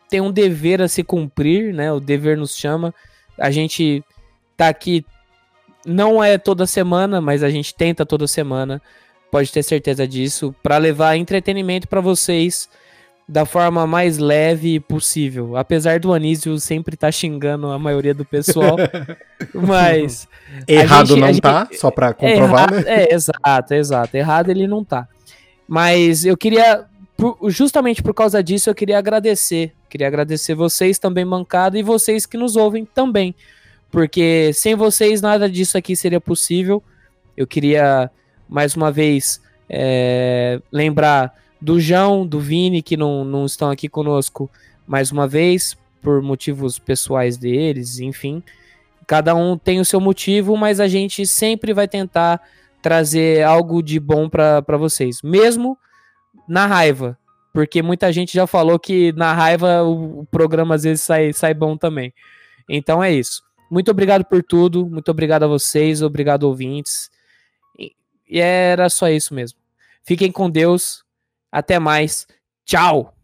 [0.08, 1.92] tem um dever a se cumprir, né?
[1.92, 2.94] O dever nos chama.
[3.38, 4.02] A gente
[4.56, 5.04] tá aqui
[5.84, 8.82] não é toda semana, mas a gente tenta toda semana,
[9.30, 12.68] pode ter certeza disso, para levar entretenimento para vocês
[13.28, 15.56] da forma mais leve possível.
[15.56, 18.76] Apesar do Anísio sempre estar xingando a maioria do pessoal,
[19.54, 20.26] mas
[20.66, 22.82] Errado gente- não gente- tá, só pra comprovar, né?
[22.86, 24.16] É, exato, exato.
[24.16, 25.06] Errado ele não tá.
[25.68, 26.84] Mas eu queria,
[27.16, 29.72] por- justamente por causa disso, eu queria agradecer.
[29.88, 33.34] Queria agradecer vocês também, mancada, e vocês que nos ouvem também.
[33.90, 36.82] Porque sem vocês nada disso aqui seria possível.
[37.36, 38.10] Eu queria,
[38.48, 44.50] mais uma vez, é, lembrar do João, do Vini, que não, não estão aqui conosco
[44.86, 48.42] mais uma vez, por motivos pessoais deles, enfim.
[49.06, 52.40] Cada um tem o seu motivo, mas a gente sempre vai tentar
[52.82, 55.76] trazer algo de bom para vocês, mesmo
[56.48, 57.18] na raiva,
[57.52, 61.76] porque muita gente já falou que na raiva o, programa às vezes sai, sai bom
[61.76, 62.12] também.
[62.68, 63.42] Então é isso.
[63.70, 67.10] Muito obrigado por tudo, muito obrigado a vocês, obrigado ouvintes.
[68.28, 69.58] E era só isso mesmo.
[70.04, 71.04] Fiquem com Deus.
[71.50, 72.26] Até mais.
[72.64, 73.15] Tchau.